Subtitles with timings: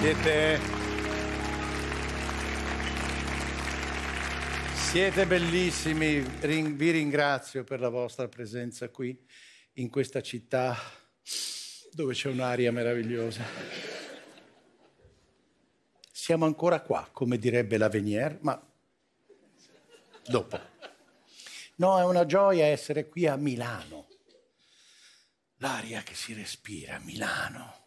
[0.00, 0.58] Siete...
[4.72, 9.14] Siete bellissimi, vi ringrazio per la vostra presenza qui,
[9.74, 10.74] in questa città
[11.92, 13.44] dove c'è un'aria meravigliosa.
[16.10, 18.58] Siamo ancora qua, come direbbe l'Avenier, ma
[20.24, 20.60] dopo.
[21.74, 24.08] No, è una gioia essere qui a Milano.
[25.56, 27.79] L'aria che si respira a Milano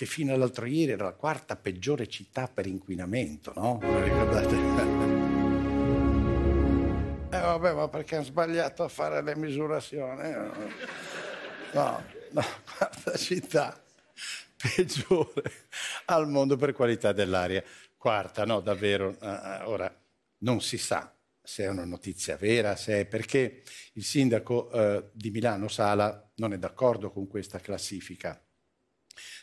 [0.00, 3.78] che fino all'altro ieri era la quarta peggiore città per inquinamento, no?
[3.82, 4.56] Lo ricordate?
[7.36, 10.30] Eh vabbè, ma perché hanno sbagliato a fare le misurazioni?
[11.74, 12.42] No, no,
[12.78, 13.78] quarta città
[14.56, 15.52] peggiore
[16.06, 17.62] al mondo per qualità dell'aria.
[17.98, 19.18] Quarta, no, davvero.
[19.20, 19.94] eh, eh, ora,
[20.38, 25.30] non si sa se è una notizia vera, se è perché il sindaco eh, di
[25.30, 28.42] Milano Sala non è d'accordo con questa classifica.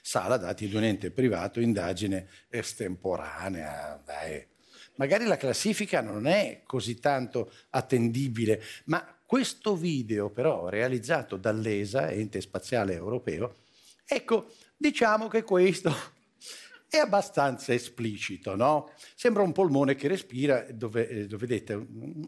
[0.08, 4.02] Sala, dati di un ente privato, indagine estemporanea.
[4.06, 4.48] Dai.
[4.96, 12.40] Magari la classifica non è così tanto attendibile, ma questo video però realizzato dall'ESA, ente
[12.40, 13.58] spaziale europeo,
[14.06, 15.94] ecco, diciamo che questo
[16.88, 18.94] è abbastanza esplicito, no?
[19.14, 21.74] Sembra un polmone che respira, dove, eh, dove vedete,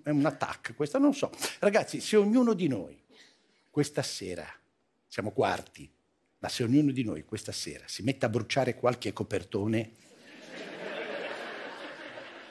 [0.04, 1.32] è un attack, questo non so.
[1.60, 3.02] Ragazzi, se ognuno di noi
[3.70, 4.46] questa sera,
[5.08, 5.90] siamo quarti,
[6.40, 9.92] ma se ognuno di noi questa sera si mette a bruciare qualche copertone,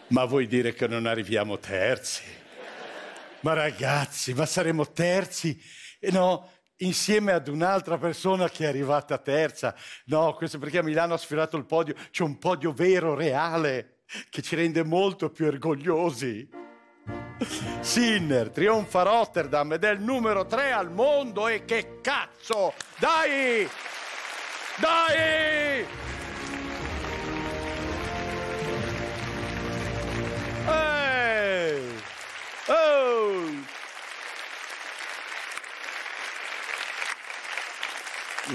[0.08, 2.22] ma vuoi dire che non arriviamo terzi?
[3.40, 5.60] Ma ragazzi, ma saremo terzi?
[6.00, 9.74] E no, insieme ad un'altra persona che è arrivata terza.
[10.06, 11.94] No, questo perché a Milano ha sfiorato il podio.
[12.10, 16.48] C'è un podio vero, reale, che ci rende molto più orgogliosi.
[17.80, 22.74] Sinner trionfa Rotterdam ed è il numero 3 al mondo e che cazzo!
[22.98, 23.68] Dai!
[24.76, 25.86] Dai!
[30.66, 32.02] Ehi!
[32.66, 33.66] Oh!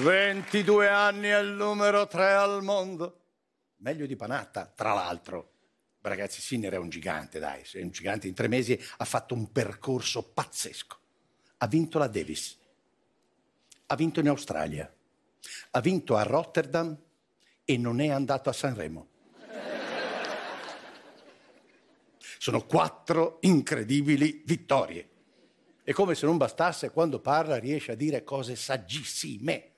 [0.01, 3.19] 22 anni è il numero 3 al mondo.
[3.77, 5.52] Meglio di Panatta, tra l'altro.
[6.05, 8.27] Ragazzi, Sinner è un gigante, dai, è un gigante.
[8.27, 10.97] In tre mesi ha fatto un percorso pazzesco.
[11.57, 12.57] Ha vinto la Davis,
[13.85, 14.93] ha vinto in Australia,
[15.71, 16.97] Ha vinto a Rotterdam
[17.63, 19.07] e non è andato a Sanremo.
[22.37, 25.09] Sono quattro incredibili vittorie.
[25.83, 29.71] E come se non bastasse, quando parla riesce a dire cose saggissime.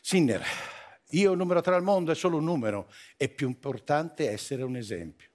[0.00, 0.44] Sinner,
[1.10, 5.30] io numero tre al mondo è solo un numero, è più importante essere un esempio.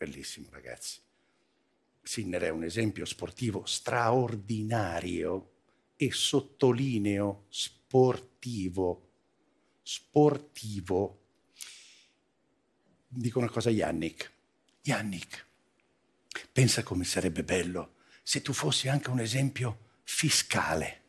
[0.00, 0.98] Bellissimo ragazzi.
[2.02, 5.50] Sinner è un esempio sportivo straordinario
[5.94, 9.10] e sottolineo sportivo.
[9.82, 11.20] Sportivo.
[13.08, 14.32] Dico una cosa a Yannick.
[14.84, 15.46] Yannick,
[16.50, 21.02] pensa come sarebbe bello se tu fossi anche un esempio fiscale.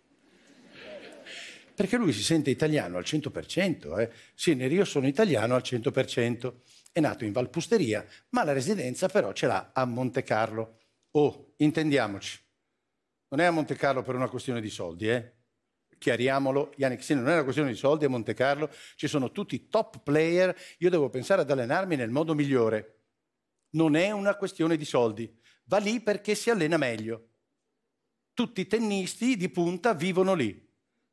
[1.74, 4.12] Perché lui si sente italiano al 100%, eh?
[4.36, 6.54] Sì, io sono italiano al 100%.
[6.94, 10.80] È nato in Valpusteria, ma la residenza però ce l'ha a Monte Carlo.
[11.12, 12.38] Oh, intendiamoci,
[13.30, 15.36] non è a Monte Carlo per una questione di soldi, eh?
[15.98, 19.70] Chiariamolo, Yannick Sinner, non è una questione di soldi a Monte Carlo, ci sono tutti
[19.70, 23.04] top player, io devo pensare ad allenarmi nel modo migliore.
[23.72, 25.34] Non è una questione di soldi,
[25.66, 27.30] va lì perché si allena meglio.
[28.34, 30.70] Tutti i tennisti di punta vivono lì.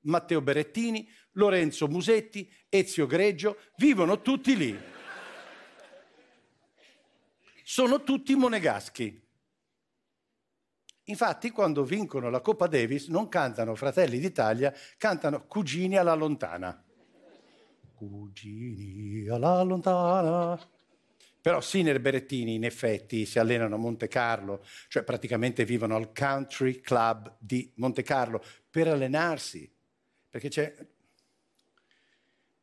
[0.06, 4.96] Matteo Berettini, Lorenzo Musetti, Ezio Greggio, vivono tutti lì.
[7.70, 9.28] Sono tutti monegaschi.
[11.04, 16.82] Infatti, quando vincono la Coppa Davis, non cantano Fratelli d'Italia, cantano Cugini alla lontana.
[17.92, 20.58] Cugini alla lontana.
[21.42, 26.10] Però Sinner e Berettini, in effetti, si allenano a Monte Carlo, cioè praticamente vivono al
[26.14, 29.70] Country Club di Monte Carlo per allenarsi.
[30.30, 30.74] Perché c'è.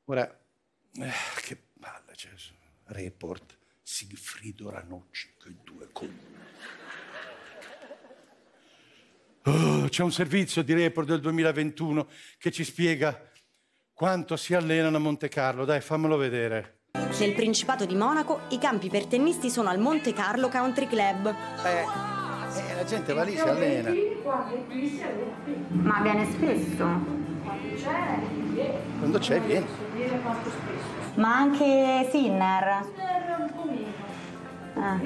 [0.05, 1.11] Ora, eh,
[1.43, 2.31] che palle, c'è.
[2.85, 3.54] Report,
[3.87, 6.19] Sigfrido Ranocci, che due con
[9.43, 12.07] Oh, c'è un servizio di report del 2021
[12.39, 13.29] che ci spiega
[13.93, 15.65] quanto si allenano a Monte Carlo.
[15.65, 16.79] Dai, fammelo vedere.
[17.19, 21.27] Nel Principato di Monaco i campi per tennisti sono al Monte Carlo Country Club.
[21.63, 21.81] Eh,
[22.71, 23.91] eh, la gente va lì, si allena.
[25.69, 27.23] Ma viene spesso?
[28.97, 29.67] Quando c'è, viene.
[31.13, 33.13] Ma anche Sinner?
[33.37, 33.74] un po' meno.
[34.75, 34.99] Ah.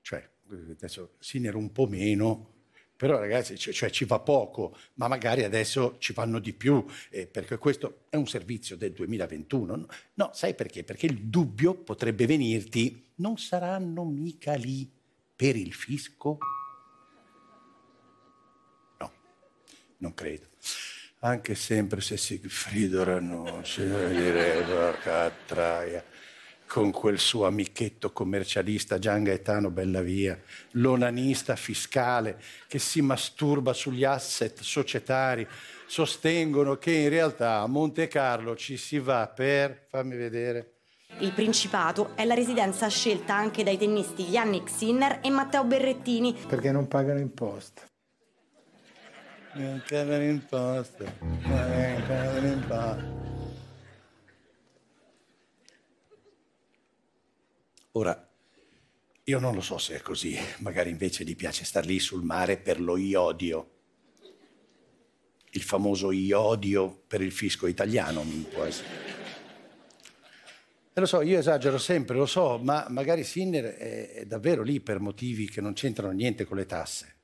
[0.00, 0.28] Cioè,
[0.70, 2.52] adesso Sinner un po' meno,
[2.96, 7.26] però ragazzi, cioè, cioè, ci va poco, ma magari adesso ci vanno di più, eh,
[7.26, 9.86] perché questo è un servizio del 2021.
[10.14, 10.84] No, sai perché?
[10.84, 14.88] Perché il dubbio potrebbe venirti, non saranno mica lì
[15.34, 16.38] per il fisco?
[18.98, 19.12] No,
[19.98, 20.46] non credo.
[21.24, 26.04] Anche sempre se Sigfrido Ranocci, dire, porca traia,
[26.72, 30.40] con quel suo amichetto commercialista Gian Gaetano Bellavia,
[30.70, 35.46] l'onanista fiscale che si masturba sugli asset societari,
[35.86, 40.76] sostengono che in realtà a Monte Carlo ci si va per, fammi vedere,
[41.18, 46.34] Il Principato è la residenza scelta anche dai tennisti Yannick Sinner e Matteo Berrettini.
[46.48, 47.82] perché non pagano imposte.
[49.56, 51.38] Non pagano imposte, non
[52.06, 53.31] pagano imposte.
[57.92, 58.28] Ora,
[59.24, 62.56] io non lo so se è così, magari invece gli piace star lì sul mare
[62.56, 63.70] per lo iodio.
[65.50, 68.88] Il famoso iodio per il fisco italiano, può essere.
[70.94, 74.80] E lo so, io esagero sempre, lo so, ma magari Sinner è, è davvero lì
[74.80, 77.14] per motivi che non c'entrano niente con le tasse.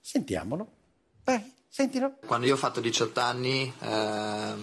[0.00, 0.72] Sentiamolo.
[1.24, 2.16] Vai, sentilo.
[2.24, 4.54] Quando io ho fatto 18 anni eh,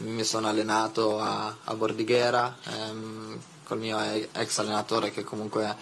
[0.00, 3.98] mi sono allenato a, a Bordighera ehm, col mio
[4.32, 5.74] ex allenatore che comunque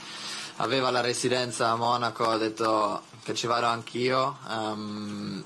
[0.57, 4.39] aveva la residenza a Monaco, ho detto che ci vado anch'io.
[4.49, 5.45] Ehm,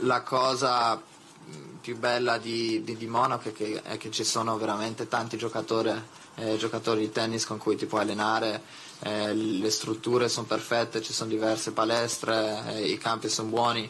[0.00, 1.00] la cosa
[1.80, 5.92] più bella di, di- di Monaco è che, è che ci sono veramente tanti giocatori,
[6.34, 8.60] eh, giocatori di tennis con cui ti puoi allenare,
[9.00, 13.88] eh, le strutture sono perfette, ci sono diverse palestre, eh, i campi sono buoni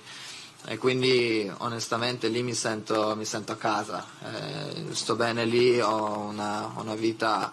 [0.69, 6.19] e quindi onestamente lì mi sento, mi sento a casa, Eh, sto bene lì, ho
[6.19, 7.53] una, una vita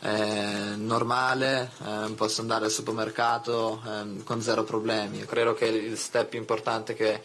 [0.00, 5.24] eh, normale, eh, posso andare al supermercato ehm, con zero problemi.
[5.24, 7.22] Credo che il step importante che,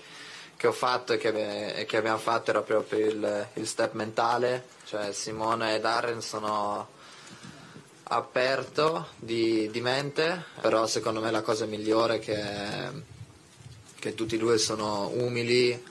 [0.56, 4.68] che ho fatto e che, e che abbiamo fatto era proprio il, il step mentale,
[4.86, 6.88] cioè Simone e Darren sono
[8.04, 13.13] aperto di, di mente, però secondo me la cosa migliore che
[14.04, 15.82] che tutti e due sono umili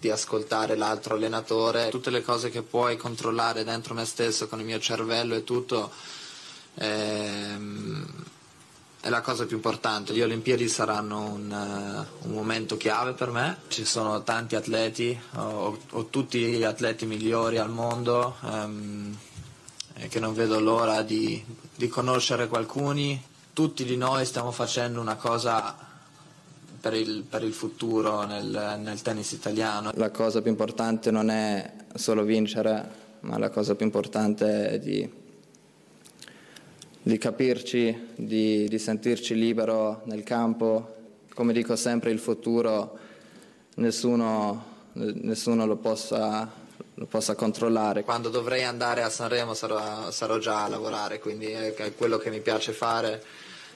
[0.00, 4.64] di ascoltare l'altro allenatore, tutte le cose che puoi controllare dentro me stesso con il
[4.64, 5.92] mio cervello e tutto
[6.74, 8.04] ehm,
[9.00, 10.12] è la cosa più importante.
[10.12, 13.58] Le Olimpiadi saranno un, uh, un momento chiave per me.
[13.68, 19.16] Ci sono tanti atleti, ho, ho tutti gli atleti migliori al mondo um,
[20.08, 21.44] che non vedo l'ora di,
[21.76, 23.22] di conoscere qualcuno.
[23.52, 25.85] Tutti di noi stiamo facendo una cosa
[26.80, 29.90] per il, per il futuro nel, nel tennis italiano.
[29.94, 32.88] La cosa più importante non è solo vincere,
[33.20, 35.24] ma la cosa più importante è di
[37.06, 40.96] di capirci, di, di, sentirci libero nel campo.
[41.32, 42.98] Come dico sempre, il futuro
[43.74, 44.64] nessuno,
[44.94, 46.50] nessuno lo, possa,
[46.94, 48.02] lo, possa, controllare.
[48.02, 52.40] Quando dovrei andare a Sanremo sarò, sarò già a lavorare, quindi è, quello che mi
[52.40, 53.22] piace fare,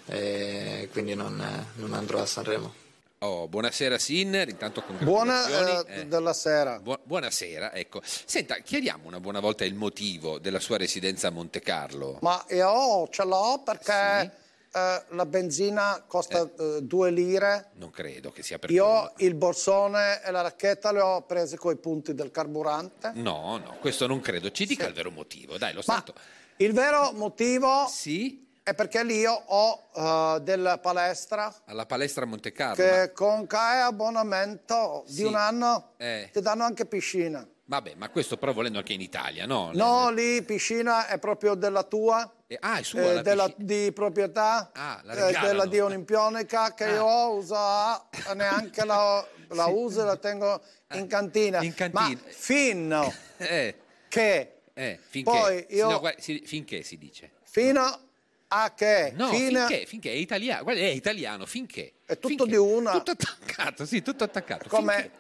[0.07, 1.41] e quindi non,
[1.75, 2.80] non andrò a Sanremo.
[3.23, 6.81] Oh, buonasera Sinner, intanto Buona eh, della sera.
[6.81, 8.01] Bu- buonasera, ecco.
[8.03, 12.17] Senta, chiariamo una buona volta il motivo della sua residenza a Monte Carlo.
[12.23, 14.33] Ma io ce l'ho perché
[14.73, 14.79] sì?
[14.79, 16.77] eh, la benzina costa eh.
[16.79, 17.73] eh due lire.
[17.75, 19.13] Non credo che sia per Io quello.
[19.19, 23.13] il borsone e la racchetta le ho prese coi punti del carburante.
[23.17, 24.51] No, no, questo non credo.
[24.51, 24.89] Ci dica sì.
[24.89, 26.15] il vero motivo, dai, lo sento.
[26.57, 27.87] Il vero motivo...
[27.87, 28.49] Sì?
[28.71, 31.53] È perché lì io ho uh, della palestra.
[31.65, 32.77] Alla palestra Monte Carlo.
[32.77, 35.15] Che con CAE abbonamento sì.
[35.15, 36.31] di un anno eh.
[36.33, 37.45] ti danno anche piscina.
[37.65, 39.73] Vabbè, ma questo però volendo anche in Italia, no?
[39.75, 42.33] No, lì piscina è proprio della tua.
[42.47, 46.93] Eh, ah, è sua eh, della, di proprietà ah, eh, della di Olimpionica che ah.
[46.93, 49.73] io uso, neanche la, la sì.
[49.73, 51.61] uso, la tengo ah, in cantina.
[51.61, 52.05] In cantina.
[52.05, 53.75] Ma fino eh.
[54.07, 57.33] che eh, finché, poi io, no, guarda, si, finché si dice.
[57.43, 58.10] Fino
[58.53, 59.13] a che?
[59.15, 59.67] No, Fino...
[59.67, 61.95] finché, finché è italiano, guarda, è italiano, finché.
[62.05, 62.51] È tutto finché.
[62.51, 62.93] di una.
[62.93, 64.69] Tutto attaccato, sì, tutto attaccato.
[64.69, 64.95] Come?
[64.95, 65.11] Finché.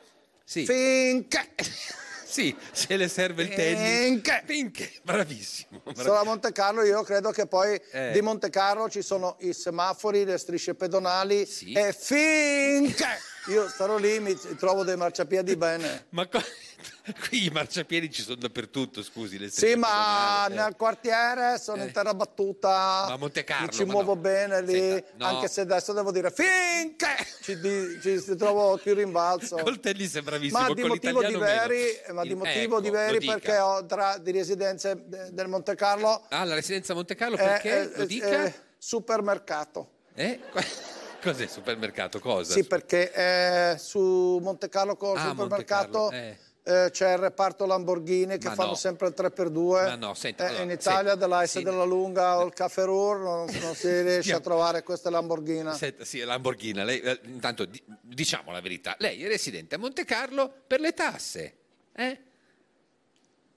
[0.44, 0.66] Sì.
[0.66, 1.54] Finché.
[2.26, 4.04] sì, se le serve il tennis.
[4.04, 4.42] Finché.
[4.44, 5.80] Finché, bravissimo.
[5.80, 6.08] bravissimo.
[6.08, 8.10] Solo a Monte Carlo io credo che poi eh.
[8.10, 11.72] di Monte Carlo ci sono i semafori, le strisce pedonali sì.
[11.72, 16.06] e finché io starò lì mi trovo dei marciapiedi bene.
[16.10, 16.42] Ma co-
[17.28, 19.38] qui i marciapiedi ci sono dappertutto, scusi.
[19.38, 20.54] Le sì, ma eh.
[20.54, 21.86] nel quartiere sono eh.
[21.86, 22.68] in terra battuta.
[22.68, 23.66] Ma a Monte Carlo.
[23.66, 24.20] Mi ci muovo no.
[24.20, 25.26] bene lì, Senta, no.
[25.26, 29.56] anche se adesso devo dire finché ci, di, ci, ci trovo più rimbalzo.
[29.62, 31.82] Col tennis è bravissimo, ma di motivo di veri,
[32.12, 36.26] ma di motivo ecco, di veri perché ho tra, di residenze del Monte Carlo.
[36.28, 37.92] Ah, la residenza Monte Carlo perché?
[37.92, 38.44] Eh, Lo dica?
[38.44, 39.90] Eh, supermercato.
[40.14, 40.38] Eh?
[41.20, 42.18] Cos'è supermercato?
[42.18, 42.52] Cosa?
[42.52, 46.36] Sì, perché eh, su Monte Carlo col ah, supermercato eh.
[46.62, 48.74] eh, c'è il reparto Lamborghini che Ma fanno no.
[48.74, 49.84] sempre il 3x2.
[49.84, 51.62] Ma no, senta, allora, in Italia senta, della S sì.
[51.62, 55.74] della Lunga o il Caffè Rur non, non si riesce a trovare questa Lamborghini.
[55.74, 56.84] Senta, sì, Lamborghini.
[56.84, 58.96] Lei, eh, intanto di- diciamo la verità.
[58.98, 61.54] Lei è residente a Monte Carlo per le tasse.
[61.94, 62.18] Eh?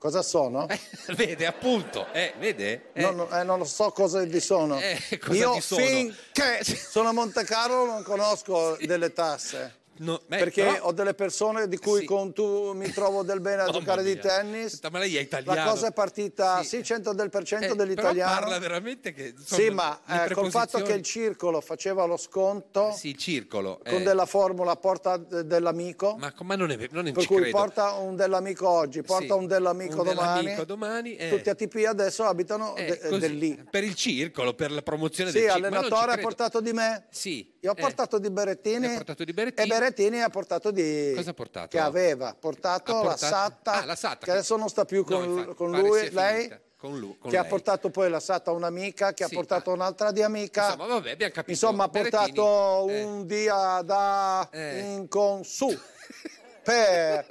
[0.03, 0.67] Cosa sono?
[0.67, 0.77] Eh,
[1.15, 2.11] vede, appunto.
[2.11, 2.89] Eh, vede?
[2.91, 3.03] Eh.
[3.03, 4.77] Non, eh, non lo so cosa vi sono.
[4.77, 5.85] Eh, cosa Io sono?
[5.85, 9.82] finché sono a Monte Carlo non conosco delle tasse.
[9.97, 12.05] No, beh, perché però- ho delle persone di cui Sì.
[12.05, 14.71] con tu mi trovo del bene a Mamma giocare di tennis.
[14.71, 15.55] Senta, Ma lei è italiano.
[15.63, 16.77] La cosa è partita, Sì.
[16.77, 18.39] sì, 100 del per cento Eh, dell'italiano.
[18.39, 19.33] Parla veramente che...
[19.37, 23.79] insomma, Sì, ma eh, col fatto che il circolo faceva lo sconto Sì, il circolo.
[23.87, 27.37] con eh, della formula porta de- dell'amico, Ma, ma non, è, non per ci cui
[27.41, 27.57] credo.
[27.57, 30.39] porta un dell'amico oggi, porta Sì, un dell'amico un domani.
[30.41, 31.29] dell'amico domani, eh.
[31.29, 33.63] Tutti ATP adesso abitano Eh, de- così, del lì.
[33.69, 35.69] Per il circolo, per la promozione Sì, del circolo.
[35.69, 37.05] ci allenatore ha portato di me.
[37.11, 37.51] Sì.
[37.63, 37.81] Io ho eh.
[37.81, 39.65] portato di Berettini, ha portato di Berettini.
[39.69, 41.13] e Berettini ha portato di...
[41.15, 41.67] Cosa ha portato?
[41.69, 44.83] Che aveva portato, Ha la portato- Satta, Ah, la Satta, che che- adesso non sta
[44.83, 46.53] più No, con, infatti, con lui, lei.
[46.75, 47.49] Con lui- con che ha lei.
[47.49, 49.75] portato poi la Satta a un'amica, che Sì, ha portato ah.
[49.75, 50.65] un'altra di amica.
[50.73, 51.51] Insomma, vabbè, abbiamo capito.
[51.51, 53.03] Insomma, ha Berettini, portato eh.
[53.03, 54.79] un dia da Eh.
[54.79, 55.67] in consu
[56.61, 57.25] per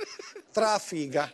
[0.50, 1.30] trafiga.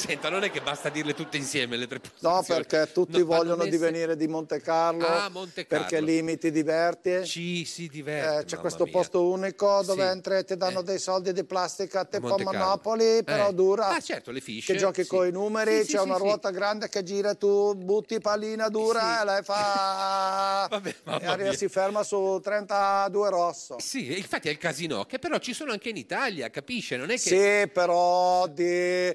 [0.00, 2.64] Senta, non è che basta dirle tutte insieme le tre No, posizioni.
[2.66, 5.84] perché tutti No, vogliono messe- divenire di Monte Carlo, Ah, Monte Carlo.
[5.86, 7.22] perché lì mi ti diverti.
[7.26, 8.44] Ci si Eh, diverte.
[8.44, 8.92] c'è mamma questo mia.
[8.92, 10.08] posto unico dove Sì.
[10.08, 10.84] entri e ti danno Eh.
[10.84, 12.28] dei soldi di plastica, tipo.
[12.38, 13.52] Monopoli, però Eh.
[13.52, 13.88] dura.
[13.88, 14.72] Ah, certo, le fiche.
[14.72, 15.08] Che giochi sì.
[15.08, 19.24] con i numeri, Sì, c'è una ruota grande che gira, tu butti pallina dura e
[19.26, 20.66] lei fa...
[20.70, 23.76] Vabbè, e arriva, si ferma su 32 rosso.
[23.78, 26.96] Sì, infatti è il casino, che però ci sono anche in Italia, capisce?
[26.96, 27.18] Non è che...
[27.64, 29.14] Sì, però di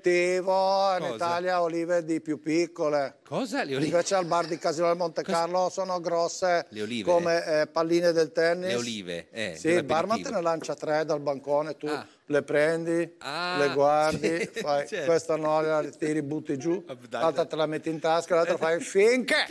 [0.00, 1.14] aperitivo in Cosa?
[1.14, 3.16] Italia olive di più piccole.
[3.26, 3.64] Cosa?
[3.64, 3.86] Le olive?
[3.90, 5.38] Invece al bar di Casino del Monte Cosa?
[5.38, 6.66] Carlo sono grosse
[7.04, 8.68] come eh, palline del tennis.
[8.68, 12.06] Le olive, eh, Sì, il barman te ne lancia tre dal bancone, tu Ah.
[12.26, 15.06] le prendi, Ah, le guardi, sì, fai certo.
[15.06, 18.80] questa no, la tiri, butti giù, dai, l'altra te la metti in tasca, l'altra fai
[18.80, 19.44] finché.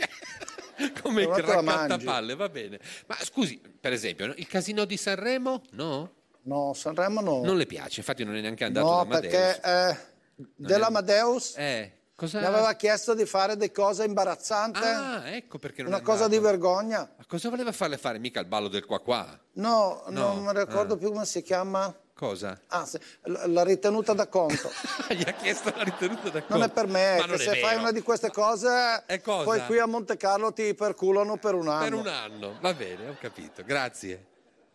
[1.02, 2.78] Come il raccattapalle, va bene.
[3.06, 4.34] Ma scusi, per esempio, no?
[4.36, 5.62] il casino di Sanremo?
[5.70, 6.12] No?
[6.42, 7.42] No, Sanremo no.
[7.42, 9.32] Non le piace, infatti non è neanche andato no, da Amadeus.
[9.32, 9.96] perché eh,
[10.36, 14.80] dell'Amadeus Eh, Cosa- Mi aveva chiesto di fare delle cose imbarazzanti.
[14.82, 17.00] Ah, ecco perché non Una è cosa di vergogna.
[17.14, 18.18] Ma cosa voleva farle fare?
[18.18, 19.38] Mica il ballo del qua qua.
[19.54, 20.96] No, No, non mi ricordo ah.
[20.96, 21.94] più come si chiama.
[22.14, 22.58] Cosa?
[22.68, 24.70] Ah, sì, l- la ritenuta da conto.
[25.12, 27.92] Gli ha chiesto la ritenuta da Non è per me, Ma che se fai una
[27.92, 29.44] di queste cose, cosa?
[29.44, 31.84] poi qui a Monte Carlo ti perculano per un anno.
[31.84, 33.62] Per un anno, va bene, ho capito.
[33.62, 34.24] Grazie.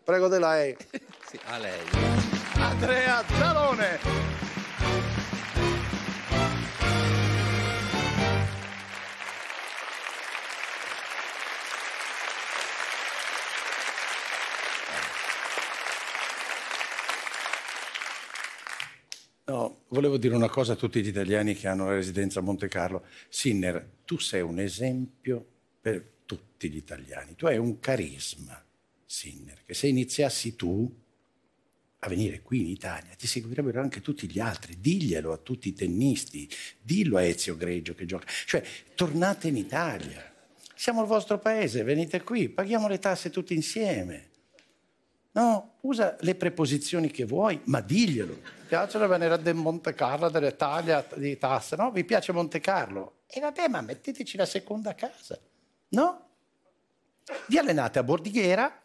[0.03, 0.77] Prego di lei.
[1.27, 1.79] Sì, a lei.
[2.57, 5.09] Andrea Zalone.
[19.51, 22.69] No, volevo dire una cosa a tutti gli italiani che hanno la residenza a Monte
[22.69, 23.05] Carlo.
[23.27, 25.45] Sinner, tu sei un esempio
[25.81, 27.35] per tutti gli italiani.
[27.35, 28.63] Tu hai un carisma,
[29.05, 30.89] Sinner, che se iniziassi tu
[31.99, 34.79] a venire qui in Italia ti seguirebbero anche tutti gli altri.
[34.79, 36.49] Diglielo a tutti i tennisti,
[36.81, 38.27] dillo a Ezio Greggio che gioca.
[38.45, 38.63] Cioè,
[38.95, 40.33] tornate in Italia.
[40.75, 44.29] Siamo il vostro paese, venite qui, paghiamo le tasse tutti insieme.
[45.33, 48.33] No, usa le preposizioni che vuoi, ma diglielo.
[48.33, 51.91] Mi piace venire a Monte Carlo dell'Italia di tasse, no?
[51.91, 53.21] Vi piace Monte Carlo?
[53.27, 55.39] E vabbè, ma metteteci la seconda casa,
[55.89, 56.29] no?
[57.47, 58.83] Vi allenate a Bordighera,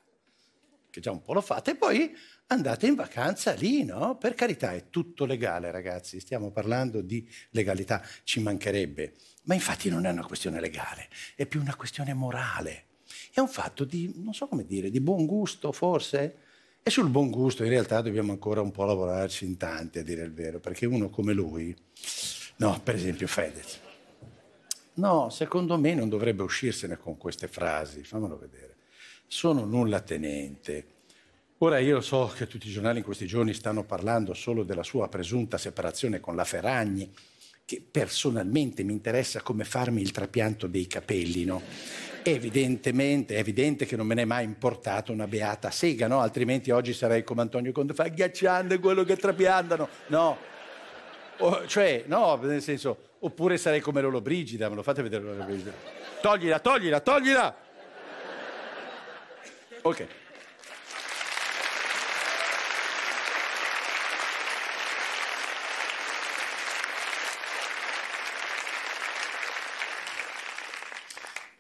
[0.89, 2.15] che già un po' lo fate, e poi
[2.47, 4.17] andate in vacanza lì, no?
[4.17, 9.15] Per carità, è tutto legale, ragazzi, stiamo parlando di legalità, ci mancherebbe.
[9.45, 12.85] Ma infatti non è una questione legale, è più una questione morale.
[13.33, 16.37] È un fatto di, non so come dire, di buon gusto forse?
[16.83, 20.23] E sul buon gusto in realtà dobbiamo ancora un po' lavorarci in tanti, a dire
[20.23, 21.75] il vero, perché uno come lui,
[22.59, 23.81] no, per esempio Fedez,
[24.95, 28.77] no, secondo me non dovrebbe uscirsene con queste frasi, fammelo vedere.
[29.27, 30.87] Sono nulla tenente.
[31.59, 35.09] Ora io so che tutti i giornali in questi giorni stanno parlando solo della sua
[35.09, 37.13] presunta separazione con la Ferragni,
[37.65, 41.61] che personalmente mi interessa come farmi il trapianto dei capelli, no?
[42.31, 46.21] Evidentemente, è evidente che non me ne è mai importato una beata sega, no?
[46.21, 49.89] Altrimenti oggi sarei come Antonio Conte, fa agghiacciando quello che trapiantano.
[50.09, 50.39] No,
[51.39, 55.45] O- cioè, no, nel senso, oppure sarei come Lolo Brigida, me lo fate vedere Lolo
[55.45, 55.73] Brigida.
[56.21, 57.57] Toglila, toglila, toglila!
[59.83, 60.07] Ok.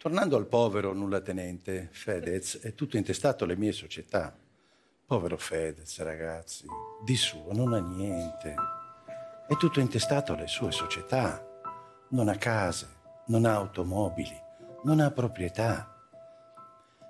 [0.07, 4.38] Tornando al povero nullatenente Fedez, è tutto intestato alle mie società.
[5.05, 6.64] Povero Fedez, ragazzi,
[7.05, 8.55] di suo non ha niente.
[9.49, 11.45] È tutto intestato alle sue società.
[12.11, 12.87] Non ha case,
[13.27, 14.40] non ha automobili,
[14.85, 15.92] non ha proprietà.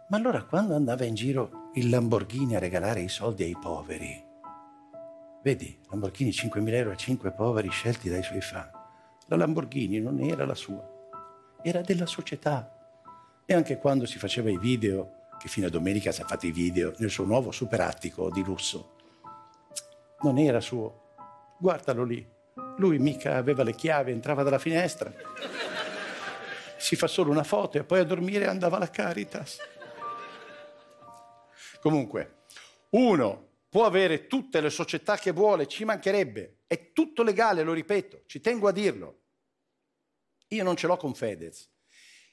[0.09, 4.24] Ma allora quando andava in giro il Lamborghini a regalare i soldi ai poveri,
[5.42, 8.70] vedi, Lamborghini 5.000 euro a 5 poveri scelti dai suoi fan,
[9.26, 10.82] la Lamborghini non era la sua,
[11.61, 12.70] era della società.
[13.48, 16.50] E anche quando si faceva i video, che fino a domenica si è fatto i
[16.50, 18.96] video nel suo nuovo superattico di lusso,
[20.22, 21.14] non era suo.
[21.56, 22.28] Guardalo lì.
[22.78, 25.12] Lui mica aveva le chiavi, entrava dalla finestra.
[26.76, 29.59] Si fa solo una foto e poi a dormire andava alla Caritas.
[31.80, 32.42] Comunque,
[32.90, 36.62] uno può avere tutte le società che vuole, ci mancherebbe.
[36.66, 39.20] È tutto legale, lo ripeto, ci tengo a dirlo.
[40.48, 41.74] Io non ce l'ho con Fedez.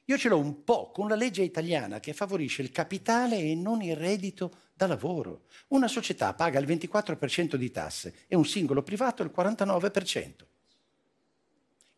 [0.06, 3.82] Io ce l'ho un po' con la legge italiana che favorisce il capitale e non
[3.82, 5.46] il reddito da lavoro.
[5.70, 10.32] Una società paga il 24% di tasse e un singolo privato il 49%.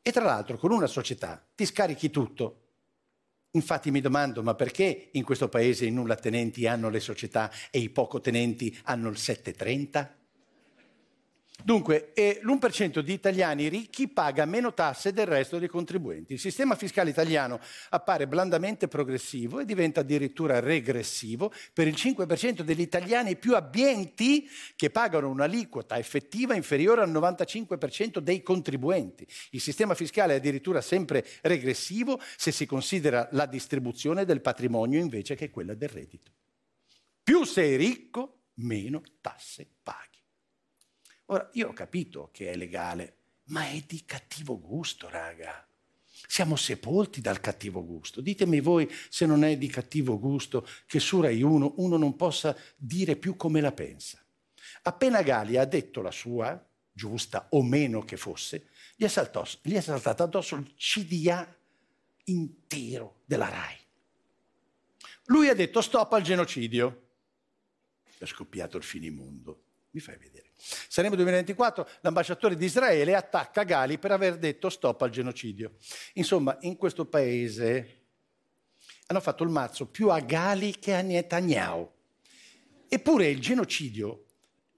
[0.03, 2.59] E tra l'altro con una società ti scarichi tutto.
[3.51, 7.79] Infatti mi domando, ma perché in questo paese i nulla tenenti hanno le società e
[7.79, 10.24] i poco tenenti hanno il 730?
[11.63, 16.33] Dunque, eh, l'1% di italiani ricchi paga meno tasse del resto dei contribuenti.
[16.33, 22.81] Il sistema fiscale italiano appare blandamente progressivo e diventa addirittura regressivo per il 5% degli
[22.81, 29.25] italiani più abbienti che pagano un'aliquota effettiva inferiore al 95% dei contribuenti.
[29.51, 35.35] Il sistema fiscale è addirittura sempre regressivo se si considera la distribuzione del patrimonio invece
[35.35, 36.31] che quella del reddito.
[37.23, 40.14] Più sei ricco, meno tasse paghi.
[41.27, 45.67] Ora, io ho capito che è legale, ma è di cattivo gusto, raga.
[46.27, 48.21] Siamo sepolti dal cattivo gusto.
[48.21, 52.55] Ditemi voi se non è di cattivo gusto che su Rai 1 uno non possa
[52.75, 54.23] dire più come la pensa.
[54.83, 59.73] Appena Gali ha detto la sua, giusta o meno che fosse, gli è, saltò- gli
[59.73, 61.55] è saltato addosso il CDA
[62.25, 63.75] intero della Rai.
[65.25, 67.01] Lui ha detto stop al genocidio.
[68.17, 69.64] È scoppiato il finimondo.
[69.95, 70.49] Mi fai vedere.
[70.57, 75.75] Saremo 2024, l'ambasciatore di Israele attacca Gali per aver detto stop al genocidio.
[76.15, 78.01] Insomma, in questo paese
[79.05, 81.89] hanno fatto il mazzo più a Gali che a Netanyahu.
[82.89, 84.25] Eppure il genocidio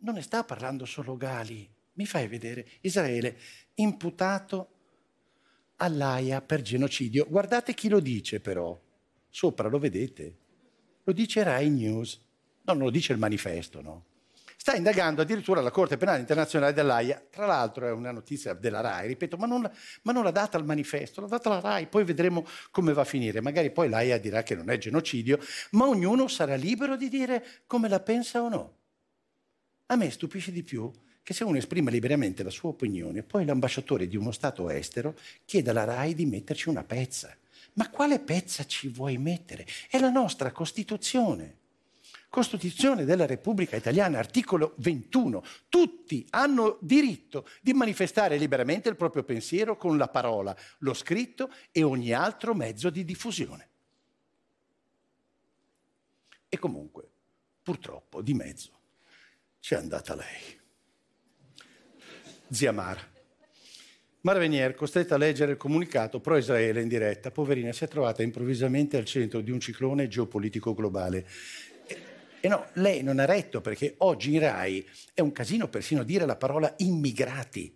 [0.01, 1.67] non ne sta parlando solo Gali.
[1.93, 3.39] Mi fai vedere Israele
[3.73, 4.69] imputato
[5.77, 7.25] all'AIA per genocidio.
[7.27, 8.79] Guardate chi lo dice però.
[9.31, 10.37] Sopra lo vedete.
[11.05, 12.21] Lo dice Rai News.
[12.65, 14.06] No, non lo dice il manifesto, no?
[14.67, 17.23] Sta indagando addirittura la Corte Penale Internazionale dell'AIA.
[17.31, 19.61] Tra l'altro è una notizia della RAI, ripeto, ma non,
[20.01, 23.05] ma non l'ha data al manifesto, l'ha data la RAI, poi vedremo come va a
[23.05, 23.39] finire.
[23.39, 25.39] Magari poi l'AIA dirà che non è genocidio,
[25.71, 28.73] ma ognuno sarà libero di dire come la pensa o no.
[29.85, 30.91] A me stupisce di più
[31.23, 35.69] che se uno esprime liberamente la sua opinione, poi l'ambasciatore di uno Stato estero chiede
[35.69, 37.33] alla RAI di metterci una pezza.
[37.75, 39.65] Ma quale pezza ci vuoi mettere?
[39.89, 41.66] È la nostra Costituzione.
[42.29, 45.43] Costituzione della Repubblica Italiana, articolo 21.
[45.69, 51.83] Tutti hanno diritto di manifestare liberamente il proprio pensiero con la parola, lo scritto e
[51.83, 53.69] ogni altro mezzo di diffusione.
[56.49, 57.09] E comunque,
[57.63, 58.71] purtroppo, di mezzo
[59.59, 60.59] c'è andata lei.
[62.49, 63.15] Zia Mara.
[64.21, 68.97] Mara Venier, costretta a leggere il comunicato pro-Israele in diretta, poverina, si è trovata improvvisamente
[68.97, 71.25] al centro di un ciclone geopolitico globale.
[72.39, 76.25] E, no, lei non ha retto perché oggi in Rai è un casino persino dire
[76.25, 77.75] la parola immigrati.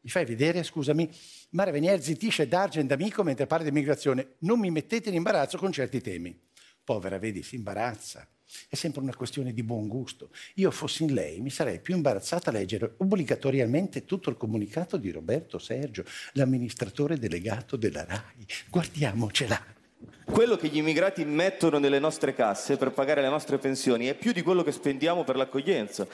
[0.00, 1.08] Mi fai vedere, scusami?
[1.50, 4.34] Mara Venier zittisce D'Argent d'amico mentre parla di immigrazione.
[4.38, 6.36] Non mi mettete in imbarazzo con certi temi.
[6.84, 8.26] Povera, vedi, si imbarazza.
[8.68, 10.30] È sempre una questione di buon gusto.
[10.54, 15.10] Io fossi in lei, mi sarei più imbarazzata a leggere obbligatoriamente tutto il comunicato di
[15.10, 18.46] Roberto Sergio, l'amministratore delegato della RAI.
[18.68, 19.71] Guardiamocela.
[20.24, 24.32] Quello che gli immigrati mettono nelle nostre casse per pagare le nostre pensioni è più
[24.32, 26.06] di quello che spendiamo per l'accoglienza.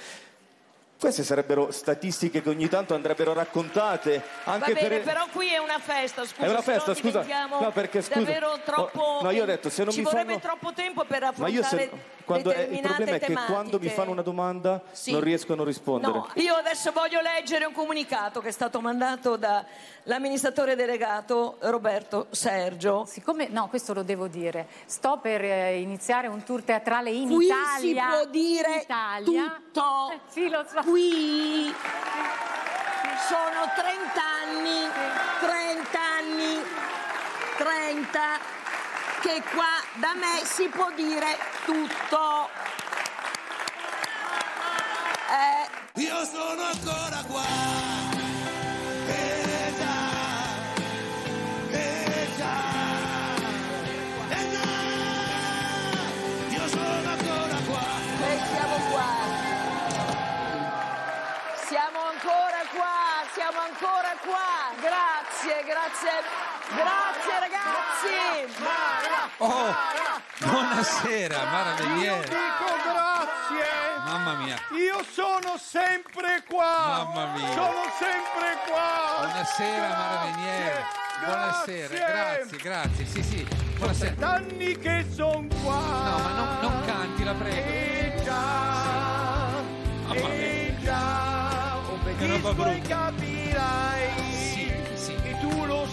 [0.99, 5.03] Queste sarebbero statistiche che ogni tanto andrebbero raccontate anche Va bene, per...
[5.05, 6.45] però qui è una festa, scusa.
[6.45, 7.25] È una se no festa, scusa.
[7.61, 8.19] No, perché, scusa.
[8.19, 9.01] Davvero troppo.
[9.01, 11.47] Oh, no, io ho detto, se non ci mi vorrebbe fanno- troppo tempo per Ma
[11.47, 12.17] io affrontare se...
[12.29, 13.53] Quando è- il determinate problema è che tematiche.
[13.53, 15.13] quando mi fanno una domanda Sì.
[15.13, 16.13] non riesco a non rispondere.
[16.13, 23.07] No, io adesso voglio leggere un comunicato che è stato mandato dall'amministratore delegato Roberto Sergio.
[23.07, 27.47] Siccome, no, questo lo devo dire, sto per eh, iniziare un tour teatrale in Qui
[27.47, 27.79] Italia.
[27.79, 29.61] si può dire in Italia.
[29.73, 30.11] tutto.
[30.13, 30.83] Eh, sì, lo so.
[30.89, 31.75] Qui
[33.29, 34.89] sono 30 anni,
[35.39, 36.63] 30 anni,
[37.59, 38.21] 30
[39.21, 42.49] che qua da me si può dire tutto.
[45.29, 47.45] Eh, Io sono ancora qua.
[49.09, 49.48] Eh
[65.79, 66.11] Grazie,
[66.75, 67.39] grazie.
[67.39, 68.19] Ragazzi.
[69.39, 69.73] Oh,
[70.39, 72.27] buonasera, Mara Venier.
[72.27, 73.67] Grazie.
[74.05, 74.57] Mamma mia.
[74.73, 77.05] Io sono sempre qua.
[77.15, 77.53] Mamma mia.
[77.53, 79.19] Sono sempre qua.
[79.21, 80.85] Buonasera Mara Venier.
[81.25, 83.07] Buonasera, grazie, grazie.
[83.07, 83.47] Sì, sì.
[83.77, 84.27] Buonasera.
[84.35, 85.75] Anni che son qua.
[85.79, 87.57] No, ma non, non canti, la prego.
[87.57, 88.33] E già,
[90.07, 90.29] Mamma mia.
[90.29, 94.18] e già, obbedisco e capirai.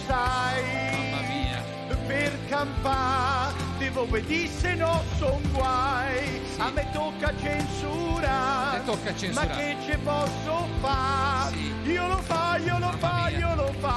[0.06, 0.62] Sai.
[0.92, 1.64] Mamma mia.
[2.06, 6.40] Per campare devo obbedire se no son guai.
[6.54, 6.60] Sì.
[6.60, 8.80] A me tocca censura.
[8.84, 9.12] Tocca.
[9.32, 11.50] Ma che ci posso fare?
[11.54, 11.74] Sì.
[11.90, 13.38] Io lo fa, io lo Mamma fa, mia.
[13.38, 13.94] io lo fa.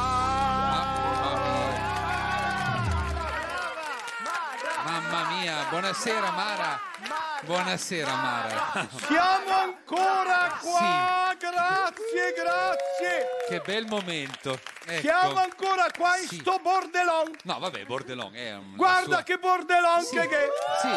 [4.86, 6.89] Mamma mia, buonasera Mara.
[7.44, 8.88] Buonasera Mara.
[9.08, 13.28] Siamo ancora qua, grazie, grazie.
[13.48, 14.60] Che bel momento.
[14.86, 15.02] Ecco.
[15.02, 16.40] Siamo ancora qua in Sì.
[16.40, 17.32] sto bordelon.
[17.44, 18.76] No, vabbè, Bordelon è un.
[18.76, 20.50] Guarda sua- che bordelon Sì, che.
[20.82, 20.90] Sì,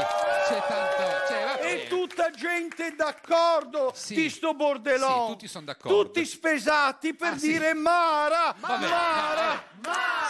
[0.48, 1.26] c'è tanto.
[1.28, 1.58] Cioè.
[1.62, 4.14] E tutta gente d'accordo Sì.
[4.14, 5.26] di sto bordelon.
[5.26, 6.02] Sì, tutti son d'accordo.
[6.04, 7.46] Tutti spesati per Ah, sì.
[7.52, 9.52] dire Mara, Vabbè, Mara.
[9.54, 9.70] eh,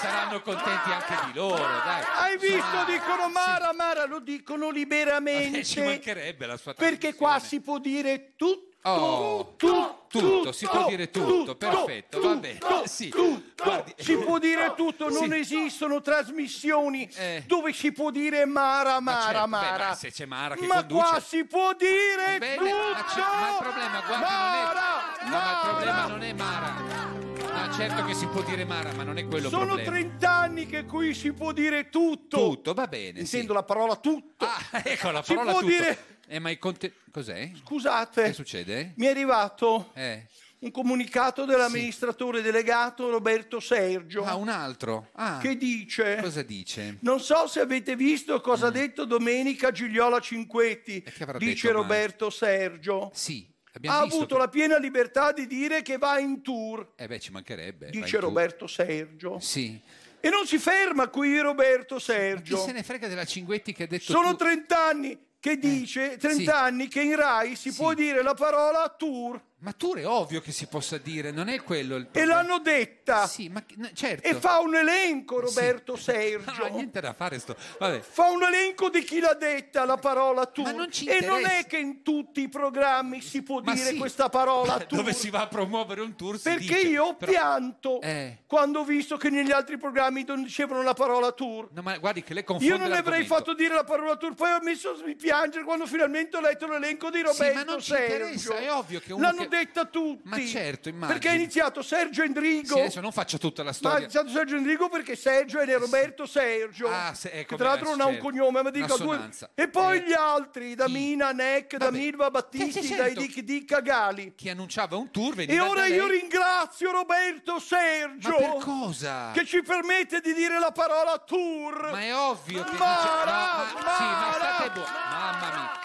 [0.01, 2.03] Saranno contenti anche di loro, dai.
[2.17, 2.85] Hai visto?
[2.87, 5.62] Dicono Mara, Mara, lo dicono liberamente.
[5.65, 8.71] Ci mancherebbe la sua perché qua si può dire tutto.
[8.85, 12.59] Oh, tutto, tutto, si può dire tutto, perfetto, va bene.
[12.59, 13.63] tutto, Sì, tutto.
[13.63, 15.37] guardi- Si può dire tutto, non Sì.
[15.39, 17.45] esistono trasmissioni Eh.
[17.47, 19.87] dove si può dire Mara, Ma Mara, certo, beh, Mara.
[19.91, 21.01] ma se c'è Mara che Ma conduce.
[21.11, 22.65] qua si può dire Bene, tutto.
[22.65, 24.81] ma, ma il problema, guardi, Mara,
[25.21, 25.31] non è.
[25.31, 26.07] No, ma il problema Mara.
[26.09, 27.32] non è Mara.
[27.53, 29.91] No, certo che si può dire Mara, ma non è quello il Sono problema.
[29.91, 32.37] 30 anni che qui si può dire tutto.
[32.37, 33.21] Tutto, va bene.
[33.21, 33.53] Intendo sì.
[33.53, 34.45] la parola tutto.
[34.47, 35.73] Ah, ecco la Si parola può tutto.
[35.73, 36.95] dire Eh, ma i conte...
[37.11, 37.51] Cos'è?
[37.63, 38.25] Scusate.
[38.25, 38.93] Che succede?
[38.97, 40.27] Mi è arrivato Eh.
[40.61, 44.25] un comunicato dell'amministratore delegato Roberto Sergio.
[44.25, 45.09] Ah, un altro.
[45.13, 45.39] Ah.
[45.41, 46.19] Che dice...
[46.23, 46.97] Cosa dice?
[47.01, 51.05] Non so se avete visto cosa ha detto domenica Gigliola Cinquetti,
[51.39, 53.11] dice detto, ma- Roberto Sergio.
[53.13, 56.93] Sì, Ha abbiamo visto avuto che- la piena libertà di dire che va in tour,
[56.97, 57.89] Eh beh, ci mancherebbe.
[57.89, 58.19] dice.
[58.21, 59.39] Roberto Sergio.
[59.41, 59.81] Sì.
[60.21, 62.59] E non si ferma qui Roberto Chi Sergio.
[62.59, 66.61] se ne frega della Cinguetti che ha detto Sono tu- 30 anni che dice, 30
[66.61, 69.43] anni che in Rai si può dire la parola tour.
[69.63, 72.35] Ma tour è ovvio che si possa dire, non è quello il E problema.
[72.35, 73.29] l'hanno detta.
[73.29, 74.27] Sì, ma no, certo.
[74.29, 76.65] E fa un elenco Roberto Non Sergio.
[76.65, 77.57] ha niente da fare sto.
[77.79, 78.01] Vabbè.
[78.01, 80.75] Fa un elenco di chi l'ha detta la parola tour.
[80.75, 83.97] non ci e non è che in tutti i programmi si può Ma dire sì.
[83.97, 84.99] questa parola tour.
[85.01, 88.39] Dove si va a promuovere un tour si Perché dice, io ho però- pianto Eh.
[88.49, 91.69] quando ho visto che negli altri programmi non dicevano la parola tour.
[91.73, 94.51] No, ma guardi che lei confonde Io non avrei fatto dire la parola tour, poi
[94.51, 97.93] ho messo a piangere quando finalmente ho letto l'elenco di Sì, Roberto ma non ci
[97.93, 98.15] Sergio.
[98.25, 100.29] interessa, è ovvio che uno L'hanno che- detta tutti.
[100.29, 101.13] Ma certo, immagino.
[101.19, 102.75] Perché ha iniziato Sergio Endrigo.
[102.75, 103.99] Sì, adesso non faccia tutta la Ma ha storia.
[103.99, 106.89] iniziato Sergio Endrigo perché Sergio è Roberto Sergio.
[106.89, 108.29] Ah, se- ecco, che tra l'altro eh, non ha un certo.
[108.29, 109.31] cognome, ma dico due.
[109.55, 113.21] E poi Eh, gli altri, da Mina, Neck, da Milva Battisti, Sì, sì, dai certo.
[113.21, 114.35] Dick Dick a Gali.
[114.35, 118.31] Chi annunciava un tour E ora io ringrazio Roberto Sergio.
[118.31, 119.31] Ma per cosa?
[119.33, 121.91] Che ci permette di dire la parola tour.
[121.91, 123.75] Ma è ovvio che Mara, dice...
[123.75, 123.97] No, ma...
[123.97, 124.55] Sì, ma Mara.
[124.55, 124.89] state buoni.
[125.11, 125.81] Mamma mia.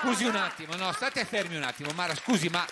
[0.00, 1.90] Scusi un attimo, no, state fermi un attimo.
[1.94, 2.64] Mara, scusi, ma...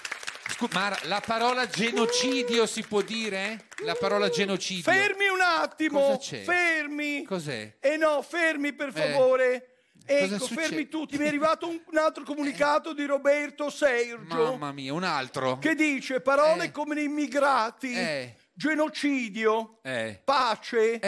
[0.73, 3.67] Mara, la parola genocidio si può dire?
[3.85, 4.83] La parola genocidio.
[4.91, 6.01] Fermi un attimo.
[6.01, 6.43] Cosa c'è?
[6.43, 7.25] Fermi.
[7.25, 7.77] Cos'è?
[7.81, 8.93] Eh no, fermi per Eh.
[8.93, 9.71] favore.
[10.07, 11.19] Cosa Ecco, fermi tutti.
[11.19, 15.59] Mi è arrivato un, un altro comunicato di Roberto Sergio Mamma mia, un altro.
[15.59, 18.35] che dice parole come immigrati, Eh.
[18.55, 20.21] genocidio, Eh.
[20.25, 21.01] pace.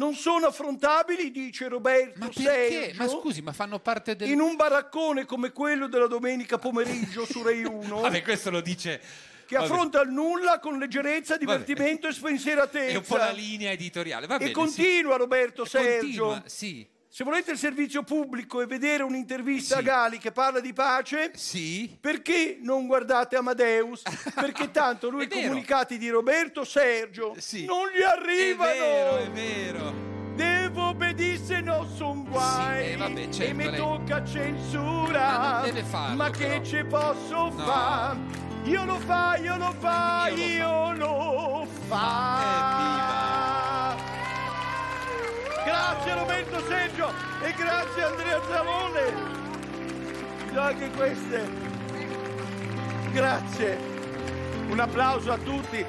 [0.00, 2.42] Non sono affrontabili, dice Roberto Ma perché?
[2.42, 3.02] Sergio.
[3.02, 4.30] Ma scusi, ma fanno parte del...
[4.30, 8.98] In un baraccone come quello della domenica pomeriggio su Rai 1, Vabbè, questo lo dice...
[9.44, 9.66] che vabbè.
[9.68, 12.94] affronta il nulla con leggerezza, divertimento e spensieratezza.
[12.94, 14.52] È un po' la linea editoriale, va E bene.
[14.52, 15.70] continua Roberto sì.
[15.72, 16.24] Sergio.
[16.24, 16.88] Continua, sì.
[17.12, 21.96] Se volete il servizio pubblico e vedere un'intervista a Gali che parla di pace, Sì.
[22.00, 24.02] perché non guardate Amadeus?
[24.32, 27.64] Perché tanto lui i comunicati di Roberto Sergio Sì.
[27.64, 28.70] non gli arrivano.
[28.70, 29.92] È vero, è vero.
[30.36, 35.38] Devo obbedisse non son guai Sì, eh, vabbè, e certo, mi lei- tocca censura.
[35.38, 38.18] Ma deve farlo, Ma che ci posso fare?
[38.64, 43.79] Io lo fa, io lo fa, Io lo io lo fa.
[45.90, 49.12] Grazie Roberto Sergio e grazie Andrea Zalone.
[50.44, 51.50] Vi do anche queste.
[53.10, 53.76] Grazie.
[54.68, 55.84] Un applauso a tutti.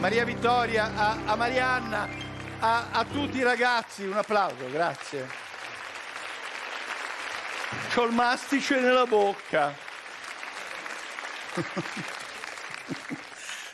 [0.00, 2.06] Maria Vittoria, a, a Marianna,
[2.58, 5.26] a, a tutti i ragazzi, un applauso, grazie.
[7.94, 9.74] C'ho il mastice nella bocca.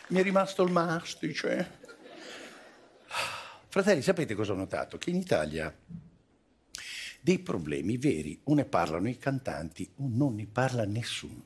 [0.06, 1.80] Mi è rimasto il mastice.
[3.72, 4.98] Fratelli, sapete cosa ho notato?
[4.98, 5.74] Che in Italia
[7.22, 11.42] dei problemi veri o ne parlano i cantanti o non ne parla nessuno.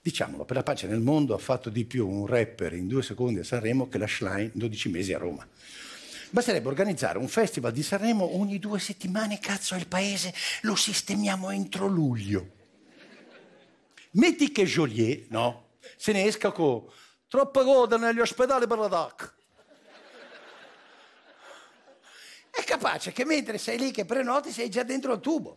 [0.00, 3.40] Diciamolo, per la pace nel mondo ha fatto di più un rapper in due secondi
[3.40, 5.46] a Sanremo che la Schlein in 12 mesi a Roma.
[6.30, 11.50] Basterebbe organizzare un festival di Sanremo ogni due settimane, cazzo, e il paese lo sistemiamo
[11.50, 12.50] entro luglio.
[14.12, 16.86] Metti che Joliet, no, se ne esca con
[17.28, 19.40] troppa coda negli ospedali per la DAC.
[22.54, 25.56] È capace che mentre sei lì che prenoti sei già dentro il tubo.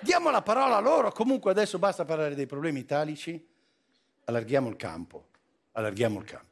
[0.00, 1.10] Diamo la parola a loro.
[1.10, 3.44] Comunque adesso basta parlare dei problemi italici.
[4.24, 5.28] Allarghiamo il campo.
[5.72, 6.44] Allarghiamo il campo.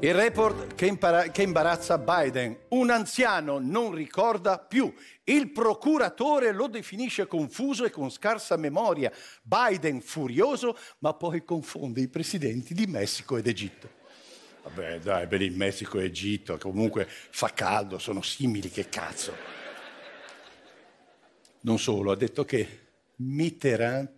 [0.00, 2.56] Il report che, impara- che imbarazza Biden.
[2.68, 4.90] Un anziano non ricorda più.
[5.24, 9.12] Il procuratore lo definisce confuso e con scarsa memoria.
[9.42, 13.97] Biden furioso, ma poi confonde i presidenti di Messico ed Egitto.
[14.68, 19.34] Vabbè, dai, per il Messico e Egitto, comunque fa caldo, sono simili, che cazzo.
[21.60, 24.08] Non solo, ha detto che Mitterrand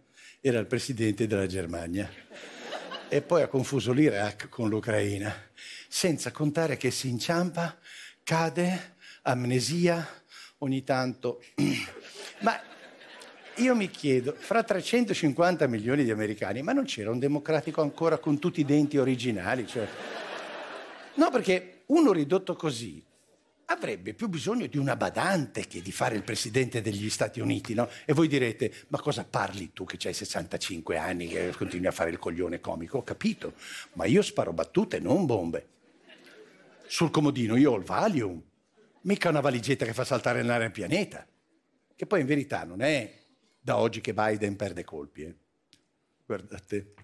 [0.40, 2.10] era il presidente della Germania
[3.08, 5.32] e poi ha confuso l'Iraq con l'Ucraina,
[5.88, 7.78] senza contare che si inciampa,
[8.24, 10.06] cade, amnesia,
[10.58, 11.44] ogni tanto.
[12.40, 12.60] Ma
[13.56, 18.38] io mi chiedo, fra 350 milioni di americani, ma non c'era un democratico ancora con
[18.38, 19.66] tutti i denti originali?
[19.66, 20.28] Cioè...
[21.14, 23.04] No, perché uno ridotto così
[23.66, 27.88] avrebbe più bisogno di una badante che di fare il presidente degli Stati Uniti, no?
[28.04, 32.10] E voi direte, ma cosa parli tu che hai 65 anni che continui a fare
[32.10, 32.98] il coglione comico?
[32.98, 33.54] Ho capito,
[33.94, 35.68] ma io sparo battute, non bombe.
[36.86, 38.42] Sul comodino io ho il Valium,
[39.02, 41.24] mica una valigetta che fa saltare in aria pianeta.
[41.94, 43.18] Che poi in verità non è
[43.60, 45.22] da oggi che Biden perde colpi.
[45.22, 45.36] eh.
[46.26, 46.94] Guardate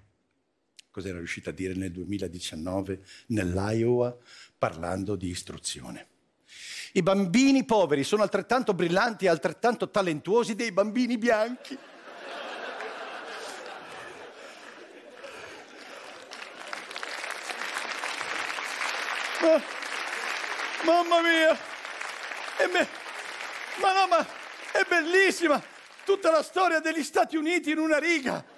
[0.96, 4.16] cosa era riuscito a dire nel 2019 nell'Iowa
[4.56, 6.06] parlando di istruzione.
[6.92, 11.76] I bambini poveri sono altrettanto brillanti e altrettanto talentuosi dei bambini bianchi.
[19.42, 19.60] Ma,
[20.82, 21.58] mamma mia!
[22.72, 22.88] Me-
[23.82, 24.26] ma no, ma
[24.72, 25.62] è bellissima!
[26.06, 28.55] Tutta la storia degli Stati Uniti in una riga!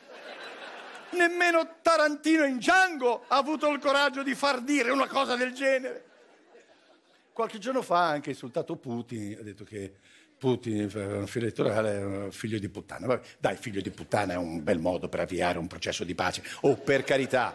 [1.11, 6.05] Nemmeno Tarantino in Django ha avuto il coraggio di far dire una cosa del genere.
[7.33, 9.95] Qualche giorno fa ha anche insultato Putin, ha detto che
[10.39, 13.07] Putin, per una fila elettorale, è un figlio di puttana.
[13.07, 16.43] Vabbè, dai, figlio di puttana è un bel modo per avviare un processo di pace.
[16.61, 17.55] Oh, per carità,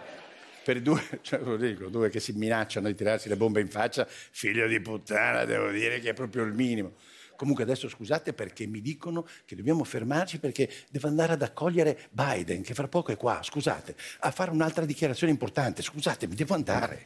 [0.63, 4.05] per due, cioè, lo dico, due che si minacciano di tirarsi le bombe in faccia,
[4.07, 6.93] figlio di puttana, devo dire che è proprio il minimo.
[7.35, 12.61] Comunque adesso scusate perché mi dicono che dobbiamo fermarci perché devo andare ad accogliere Biden,
[12.61, 15.81] che fra poco è qua, scusate, a fare un'altra dichiarazione importante.
[15.81, 17.03] Scusate, mi devo andare.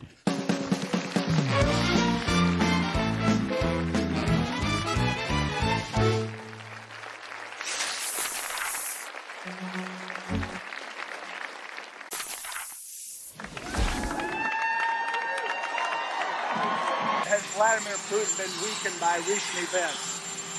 [17.57, 20.16] Vladimir Putin been weakened by recent events?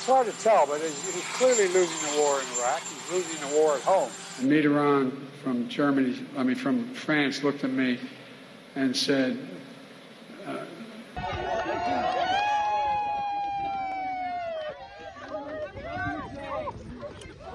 [0.08, 2.80] It's hard to tell, but he's he's clearly losing the war in Iraq.
[2.80, 4.10] He's losing the war at home.
[4.38, 5.12] And Mitterrand
[5.44, 8.00] from Germany, I mean from France, looked at me
[8.74, 9.38] and said,
[10.46, 10.64] uh,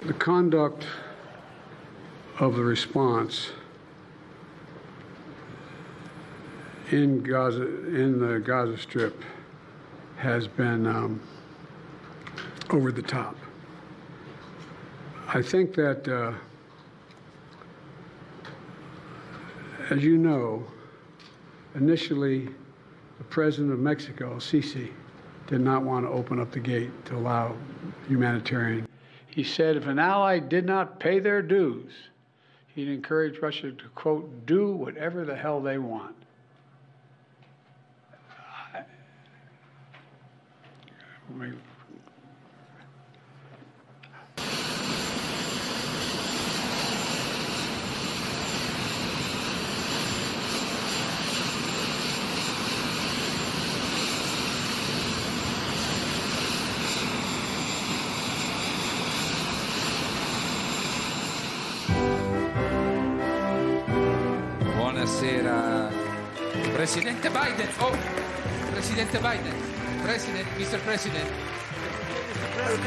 [0.03, 0.85] "The conduct
[2.37, 3.49] of the response
[6.91, 9.23] in Gaza, in the Gaza Strip,
[10.17, 11.19] has been um,
[12.73, 13.38] over the top."
[15.27, 16.33] I think that, uh,
[19.89, 20.65] as you know,
[21.75, 22.49] initially
[23.17, 24.91] the president of Mexico, Sisi,
[25.47, 27.55] did not want to open up the gate to allow
[28.07, 28.88] humanitarian.
[29.27, 31.91] He said if an ally did not pay their dues,
[32.67, 36.15] he'd encourage Russia to, quote, do whatever the hell they want.
[38.73, 38.83] I-
[41.38, 41.53] we-
[66.84, 67.67] Presidente Biden.
[67.80, 67.96] Oh,
[68.74, 69.54] Presidente Biden.
[70.04, 70.78] President, Mr.
[70.84, 71.30] President.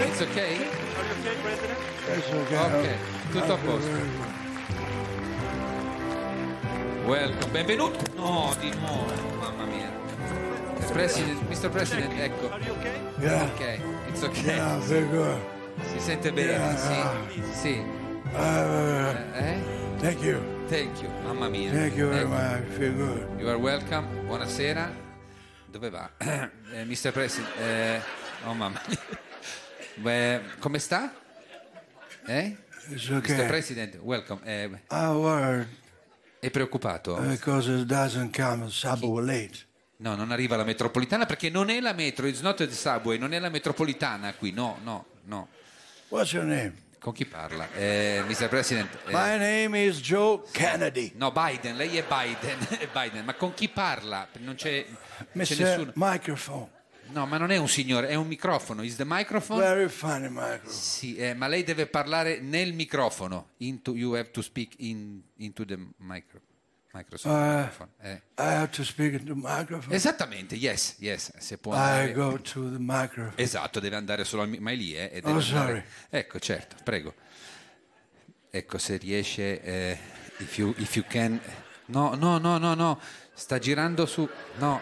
[0.04, 0.68] It's okay?
[2.52, 2.88] Ok,
[3.32, 3.88] tutto a posto.
[7.06, 7.98] Welcome, benvenuto.
[8.16, 9.06] No, di nuovo,
[9.40, 9.90] mamma mia.
[10.92, 11.70] President, Mr.
[11.70, 12.50] President, ecco.
[13.18, 13.44] Yeah.
[13.44, 14.56] Ok, it's okay.
[14.56, 15.40] Yeah, very good.
[15.90, 16.76] Si sente bene, Yeah.
[17.30, 17.42] sì.
[17.54, 17.82] Sì.
[18.34, 19.56] Uh, Eh?
[20.00, 20.55] thank you.
[20.68, 21.70] Thank you, mamma mia.
[21.70, 22.28] Thank you very Ecco.
[22.30, 22.76] much.
[22.76, 23.40] Feel good.
[23.40, 24.92] You are welcome, buonasera.
[25.70, 26.10] Dove va?
[26.72, 27.12] Eh, Mr.
[27.12, 28.00] President, eh,
[28.44, 28.98] oh mamma mia.
[29.94, 31.12] Beh, come sta?
[32.26, 32.56] Eh?
[32.88, 33.36] It's okay.
[33.36, 33.46] Mr.
[33.46, 34.40] President, welcome.
[34.44, 35.68] Eh, I worried
[36.40, 37.16] è preoccupato?
[37.20, 39.58] because it doesn't come subway late.
[39.98, 43.32] No, non arriva la metropolitana perché non è la metro, it's not the subway, non
[43.32, 45.48] è la metropolitana qui, no, no, no.
[46.08, 46.74] What's your name?
[47.06, 47.72] Con chi parla?
[47.72, 48.48] Eh, Mr.
[48.48, 48.92] President.
[49.06, 51.12] eh, My name is Joe Kennedy.
[51.14, 52.58] No, Biden, lei è Biden,
[52.92, 54.26] Biden, ma con chi parla?
[54.40, 55.56] Non c'è, c'è Mr.
[55.60, 55.92] nessuno.
[55.94, 56.68] Microphone.
[57.10, 58.82] No, ma non è un signore, è un microfono.
[58.82, 59.60] Is the microphone?
[59.62, 60.68] Very funny microphone.
[60.72, 63.50] Sì, eh, ma lei deve parlare nel microfono.
[63.58, 66.40] Into, you have to speak in, into the micro,
[66.96, 67.88] Microsoft Uh, microphone.
[68.02, 68.20] Eh.
[68.38, 69.94] I have to speak into the microphone.
[69.94, 71.30] Esattamente, yes, yes.
[71.38, 73.34] Se può I andare- go to the microphone.
[73.36, 75.82] Esatto, deve andare solo al ma è lì, eh, e deve Oh, andare- sorry.
[76.08, 77.14] Ecco, certo, prego.
[78.50, 79.98] Ecco, se riesce, eh,
[80.38, 81.38] if, you, if you can...
[81.86, 82.98] No, no, no, no, no,
[83.34, 84.26] sta girando su...
[84.58, 84.80] No,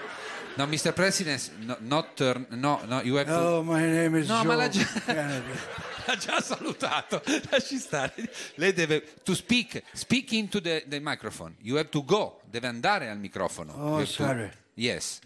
[0.56, 0.92] no, Mr.
[0.92, 2.46] President, no, not turn...
[2.50, 3.36] No, no, you have to...
[3.36, 4.70] Hello, my name is No, Joe ma
[6.06, 6.32] l'ha già- Kennedy.
[6.32, 8.14] ha già salutato, lasci stare.
[8.56, 11.54] Lei deve to speak, speak into the, the microphone.
[11.60, 13.72] You have to go, deve andare al microfono.
[13.74, 14.50] Oh, to- sorry.
[14.74, 15.20] Yes.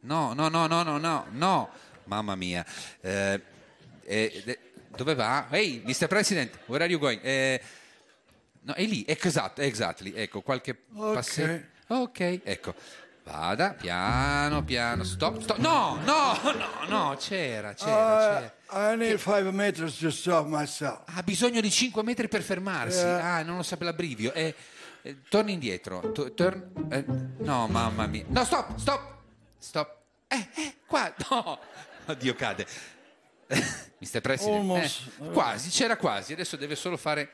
[0.00, 1.68] No, no, no, no, no, no, no.
[2.04, 2.64] Mamma mia.
[3.00, 3.40] Eh,
[4.04, 4.58] eh,
[4.96, 5.46] dove va?
[5.50, 6.06] Hey, Mr.
[6.08, 7.20] President, where are you going?
[7.22, 7.60] Eh,
[8.62, 10.12] no, è lì, ecco, esatto, exactly.
[10.14, 11.14] Ecco, qualche Ok.
[11.14, 11.78] passetto.
[11.88, 12.74] Ok, ecco.
[13.30, 15.58] Vada, piano, piano, stop, stop.
[15.58, 18.92] No, no, no, no, c'era, c'era, Uh, c'era.
[18.92, 21.02] I need five meters to stop myself.
[21.06, 22.98] Ha bisogno di 5 metri per fermarsi.
[22.98, 23.24] Yeah.
[23.36, 24.32] Ah, non lo sapeva l'abbrivio.
[24.32, 24.52] Eh,
[25.02, 26.10] eh, torni indietro.
[26.10, 27.04] To- torn- eh,
[27.44, 28.24] no, mamma mia.
[28.26, 29.00] No, stop, stop,
[29.58, 29.96] stop.
[30.26, 31.58] Eh, eh, qua, no.
[32.06, 32.66] Oddio, cade.
[33.98, 34.20] Mr.
[34.20, 34.56] President.
[34.58, 35.02] Almost.
[35.20, 36.32] eh, quasi, c'era quasi.
[36.32, 37.30] Adesso deve solo fare...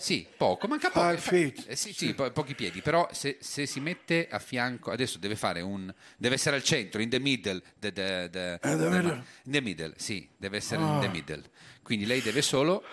[0.00, 1.10] Sì, poco, manca poco.
[1.10, 5.34] Eh, sì, sì, po- pochi piedi, però se, se si mette a fianco, adesso deve
[5.34, 9.24] fare un, deve essere al centro, in the middle, the- the- the- In the middle?
[9.42, 10.98] in the middle, sì, deve essere in Ah.
[11.00, 11.42] the middle.
[11.82, 12.84] Quindi lei deve solo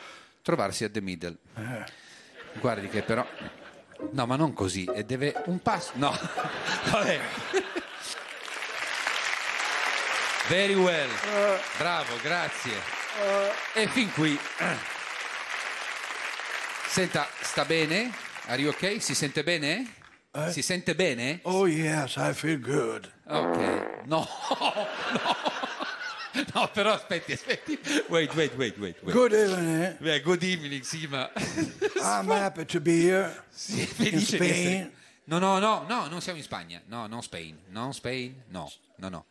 [0.41, 1.37] trovarsi a the middle.
[1.55, 1.85] Eh.
[2.59, 3.23] Guardi che però,
[4.11, 6.09] no, ma non così, e deve un passo, no,
[6.89, 7.19] vabbè.
[10.47, 11.59] Very well, Eh.
[11.77, 12.73] bravo, grazie.
[13.75, 14.39] E fin qui.
[16.95, 18.09] Senta, sta bene?
[18.47, 19.01] Are you ok?
[19.01, 19.85] Si sente bene?
[20.31, 20.51] Eh?
[20.51, 21.39] Si sente bene?
[21.43, 23.11] Oh, yes, I feel good.
[23.25, 24.05] Ok.
[24.05, 24.25] No,
[24.59, 24.87] no.
[26.53, 27.77] No, però aspetti, aspetti.
[28.07, 28.95] Wait, wait, wait, wait.
[29.03, 29.11] wait.
[29.13, 29.97] Good evening.
[29.99, 31.29] Beh, good evening, sì, ma...
[32.01, 34.91] I'm happy to be here Sì, in Spain.
[35.25, 36.81] No, no, no, no, non siamo in Spagna.
[36.87, 37.57] No, non Spain.
[37.71, 39.25] Non Spain, no, no, no.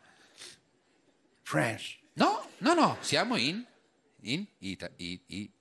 [1.41, 1.97] France.
[2.13, 3.65] No, no, no, siamo in...
[4.21, 5.54] In Ita- i- i- Italia.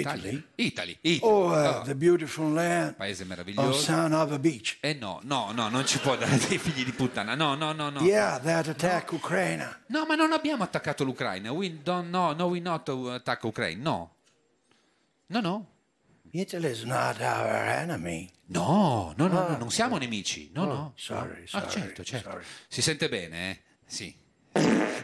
[0.00, 0.44] Italy?
[0.56, 0.98] Italy.
[1.00, 1.18] Italy.
[1.22, 1.82] Oh, uh, No.
[1.84, 3.72] the beautiful land Paese of meraviglioso.
[3.80, 4.78] San Ava Beach.
[4.80, 7.34] Eh no, no, no, non ci può dare dei figli di puttana.
[7.34, 8.00] No, no, no, no.
[8.00, 9.82] Yeah, that attack Ukraine.
[9.86, 11.50] No, ma non abbiamo attaccato l'Ucraina.
[11.52, 13.80] We don't no, no, we not attack Ukraine.
[13.80, 14.14] No.
[15.28, 15.66] No, no.
[16.32, 18.30] Italy is not our enemy.
[18.48, 19.50] No, no, no, Ah.
[19.52, 20.50] no, non siamo nemici.
[20.54, 20.92] No, Oh, no.
[20.96, 22.30] sorry, Ah, sorry, certo, certo.
[22.30, 22.44] sorry.
[22.68, 23.60] Si sente bene, eh?
[23.86, 24.14] Sì.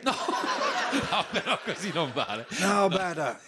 [0.05, 0.15] No.
[1.11, 2.47] No, però così non vale.
[2.59, 3.39] No, better.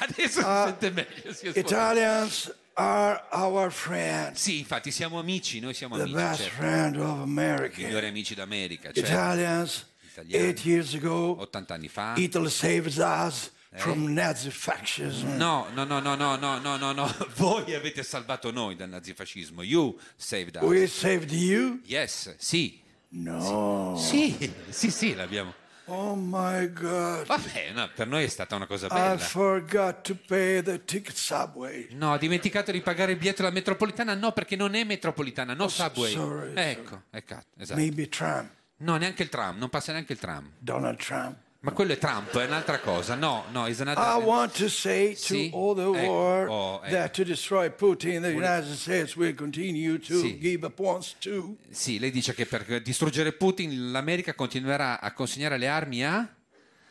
[0.00, 1.32] Adesso si Uh, sente meglio.
[1.32, 1.48] si.
[1.54, 4.40] Italians are our friends.
[4.40, 6.16] Sì, infatti siamo amici, noi siamo The amici.
[6.16, 6.54] best certo.
[6.56, 7.80] friend of America.
[7.80, 9.00] Migliori amici d'America, certo.
[9.10, 10.44] Italians, Italiani.
[10.46, 12.14] eight years ago, 80 anni fa.
[12.16, 15.28] Italy saved us from Nazi fascism.
[15.32, 15.36] Eh?
[15.36, 17.14] No, no, no, no, no, no, no, no, no.
[17.36, 19.62] Voi avete salvato noi dal nazifascismo.
[19.62, 20.62] You saved us.
[20.62, 21.80] We saved you?
[21.86, 22.80] Yes, sì.
[23.14, 23.96] No.
[23.98, 25.54] Sì, sì, sì, l'abbiamo.
[25.86, 27.26] Oh my God.
[27.26, 29.18] Vabbè, no, per noi è stata una cosa I bella.
[29.18, 31.88] forgot to pay the ticket subway.
[31.92, 34.14] No, ho dimenticato di pagare il biglietto della metropolitana.
[34.14, 36.12] No, perché non è metropolitana, no subway.
[36.12, 37.80] sorry, ecco, ecco, esatto.
[37.80, 38.50] Maybe Trump.
[38.78, 40.50] No, neanche il tram, non passa neanche il tram.
[40.58, 41.36] Donald Trump.
[41.64, 43.14] Ma quello è Trump, è un'altra cosa.
[43.14, 44.02] No, no, is another...
[44.02, 45.50] I want to say to Sì?
[45.54, 46.90] all the Ecco, world oh, ecco.
[46.92, 50.38] that to destroy Putin, the United States will continue to Sì.
[50.40, 51.54] give up wants to.
[51.70, 56.28] Sì, lei dice che per distruggere Putin l'America continuerà a consegnare le armi a...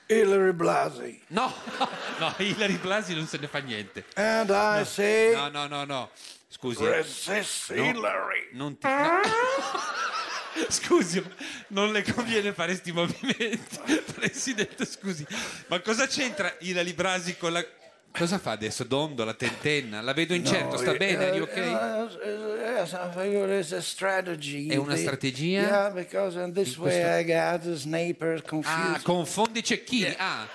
[0.07, 1.21] Hillary Blasey.
[1.27, 1.53] No,
[2.19, 4.05] no, Hillary Blasi non se ne fa niente.
[4.15, 6.09] And I say, No, no, no, no.
[6.47, 6.83] Scusi.
[6.85, 6.91] eh.
[6.95, 7.83] resist No.
[7.83, 8.47] Hillary.
[8.53, 8.87] Non ti...
[8.87, 9.19] no.
[10.69, 11.23] Scusi,
[11.67, 13.79] non le conviene fare questi movimenti.
[14.13, 15.25] Presidente, scusi.
[15.67, 17.65] Ma cosa c'entra Hillary Brasi con la...
[18.13, 18.83] Cosa fa adesso?
[18.83, 20.01] Dondola, tentenna?
[20.01, 21.29] La vedo incerto, sta bene?
[21.29, 21.55] Are you uh, ok?
[21.55, 24.67] uh, yes, I figure it's a strategy.
[24.67, 25.61] È una strategia?
[25.61, 28.95] Yeah, because in this In way questo- I got the sniper confused.
[28.95, 30.13] Ah, confondi cecchini.
[30.17, 30.45] Ah,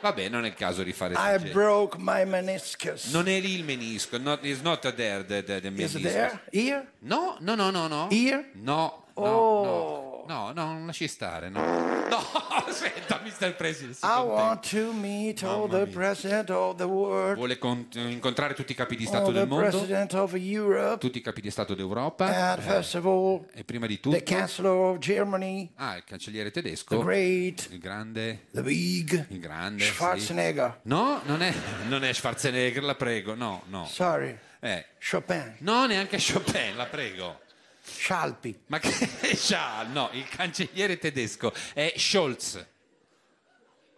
[0.00, 3.12] vabbè, non è il caso di fare I broke my meniscus.
[3.12, 5.94] Non è lì il menisco, not, it's not there the, the, the Is meniscus.
[5.96, 6.40] it there?
[6.50, 6.86] Here?
[7.00, 8.08] No, no, no, no, no.
[8.10, 8.48] Here?
[8.54, 10.24] No, no, Oh.
[10.26, 11.60] no, no, no, non lasci stare, no.
[12.08, 12.18] No,
[12.66, 13.54] aspetta, Mr.
[13.54, 13.94] President.
[13.94, 15.86] si I want to meet all the mia.
[15.86, 19.48] president of the world, Vuole con- incontrare tutti i capi di Stato all del the
[19.48, 22.26] mondo, president of Europe, tutti i capi di Stato d'Europa.
[22.52, 24.20] and first of all, E prima di the tutto...
[24.24, 26.96] chancellor of Germany, Ah, il cancelliere tedesco.
[26.96, 28.46] the great, Il grande...
[28.52, 29.92] the big, Il grande, sì.
[29.92, 30.80] Schwarzenegger.
[30.82, 31.52] No, non è,
[31.88, 33.86] non è Schwarzenegger, la prego, no, no.
[33.86, 37.40] Sorry, Eh, Chopin, no, neanche Chopin, la prego.
[37.86, 38.58] Scialpi.
[38.66, 38.90] Ma che
[39.36, 39.82] c'ha?
[39.92, 42.66] No, il cancelliere tedesco è Scholz.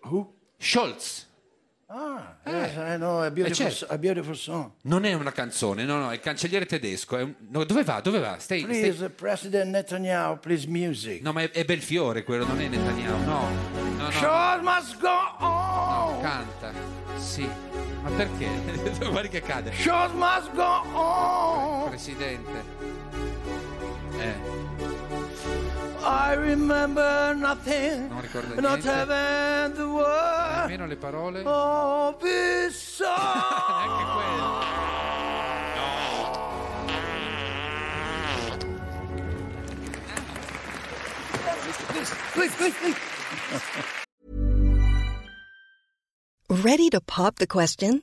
[0.02, 0.34] Who?
[0.58, 1.24] Scholz.
[1.88, 3.94] Ah, yes, I know, a beautiful, Eh, certo.
[3.94, 4.72] a beautiful song.
[4.82, 7.16] Non è una canzone, no, no, è il cancelliere tedesco.
[7.16, 8.00] è un- no, dove va?
[8.00, 8.36] Dove va?
[8.40, 11.22] Stai, stai- Please, President Netanyahu, please music.
[11.22, 13.24] No, ma è, è Belfiore quello, non è Netanyahu.
[13.24, 14.10] No, no, no.
[14.10, 16.20] Show must go on.
[16.22, 16.72] Canta.
[17.18, 17.48] Sì.
[18.02, 18.48] Ma perché?
[19.08, 19.72] Guardi che cade.
[19.72, 21.88] Show must go on.
[21.90, 22.64] Presidente.
[24.18, 24.34] Eh,
[26.04, 28.84] I remember nothing, non ricorda not niente.
[28.84, 31.42] having the word Nemmeno le parole.
[31.46, 33.08] of his song.
[33.16, 35.66] Neanche quello.
[42.34, 42.96] Please, please, please.
[46.48, 48.02] Ready to pop the question?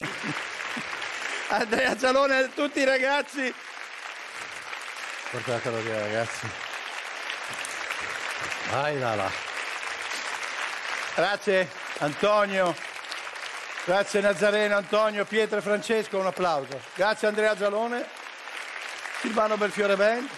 [1.48, 3.52] Andrea Gialone a tutti i ragazzi.
[5.30, 6.48] Portatelo via ragazzi.
[8.70, 9.30] Vai là là.
[11.14, 12.74] Grazie Antonio.
[13.84, 16.80] Grazie Nazareno, Antonio, Pietro e Francesco, un applauso.
[16.94, 18.06] Grazie Andrea Gialone.
[19.20, 20.28] Silvano Belfiore Band.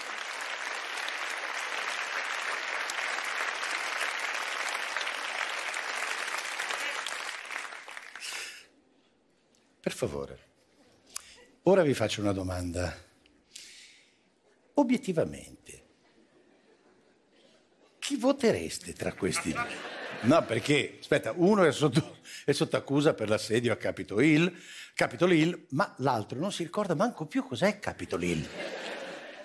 [9.83, 10.39] Per favore,
[11.63, 12.97] ora vi faccio una domanda.
[14.75, 15.83] Obiettivamente,
[17.99, 19.67] chi votereste tra questi due?
[20.21, 24.55] No, perché, aspetta, uno è sotto, è sotto accusa per l'assedio a Capitol Hill,
[24.95, 28.49] Capitol Hill, ma l'altro non si ricorda manco più cos'è Capitol Hill.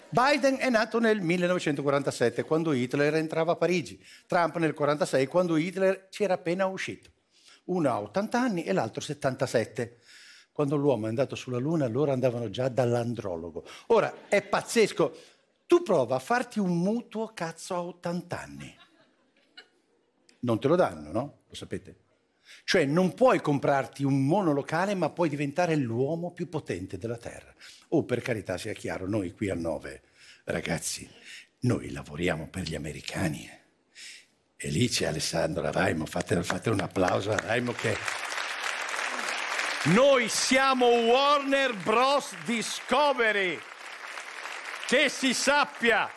[0.09, 3.97] Biden è nato nel 1947, quando Hitler entrava a Parigi.
[4.27, 7.09] Trump nel 1946, quando Hitler c'era appena uscito.
[7.65, 9.97] Uno ha 80 anni e l'altro 77.
[10.58, 13.64] Quando l'uomo è andato sulla Luna, loro andavano già dall'andrologo.
[13.89, 15.16] Ora, è pazzesco.
[15.68, 18.76] Tu prova a farti un mutuo cazzo a 80 anni.
[20.39, 21.38] Non te lo danno, no?
[21.47, 21.97] Lo sapete?
[22.64, 27.53] Cioè non puoi comprarti un monolocale, ma puoi diventare l'uomo più potente della Terra.
[27.89, 30.01] Oh, per carità, sia chiaro, noi qui a Nove,
[30.45, 31.08] ragazzi,
[31.60, 33.47] noi lavoriamo per gli americani.
[34.55, 38.36] E lì c'è Alessandra Raimo, fate, fate un applauso a Raimo che...
[39.93, 42.35] Noi siamo Warner Bros.
[42.43, 43.57] Discovery.
[44.85, 46.09] Che si sappia.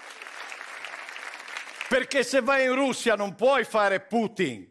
[1.88, 4.68] Perché se vai in Russia non puoi fare Putin.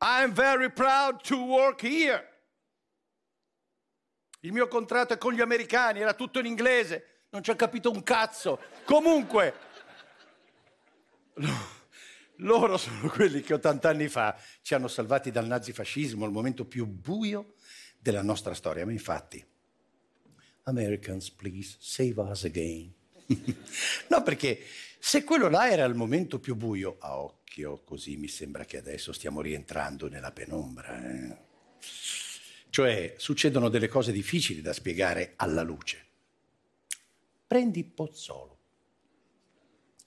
[0.00, 2.28] I'm very proud to work here.
[4.40, 7.90] Il mio contratto è con gli americani, era tutto in inglese, non ci ho capito
[7.90, 8.58] un cazzo.
[8.84, 9.54] Comunque,
[12.42, 16.86] loro sono quelli che 80 anni fa ci hanno salvati dal nazifascismo, il momento più
[16.86, 17.54] buio
[17.98, 18.84] della nostra storia.
[18.84, 19.44] Ma infatti,
[20.64, 22.92] Americans, please, save us again.
[24.08, 24.60] no, perché
[24.98, 29.12] se quello là era il momento più buio, a occhio, così mi sembra che adesso
[29.12, 31.02] stiamo rientrando nella penombra.
[31.02, 31.36] eh.
[32.70, 36.06] Cioè, succedono delle cose difficili da spiegare alla luce.
[37.46, 38.60] Prendi Pozzolo,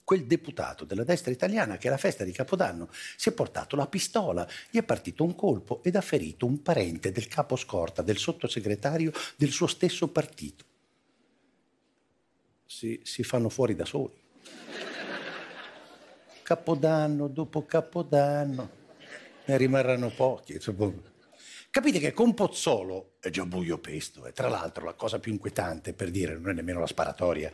[0.06, 4.46] quel deputato della destra italiana che alla festa di Capodanno si è portato la pistola,
[4.70, 9.10] gli è partito un colpo ed ha ferito un parente del capo scorta, del sottosegretario
[9.34, 10.64] del suo stesso partito.
[12.64, 14.14] Si, si fanno fuori da soli.
[16.44, 18.70] Capodanno dopo Capodanno,
[19.44, 20.56] ne rimarranno pochi.
[21.68, 25.94] Capite che con Pozzolo è già buio pesto e tra l'altro la cosa più inquietante
[25.94, 27.52] per dire non è nemmeno la sparatoria.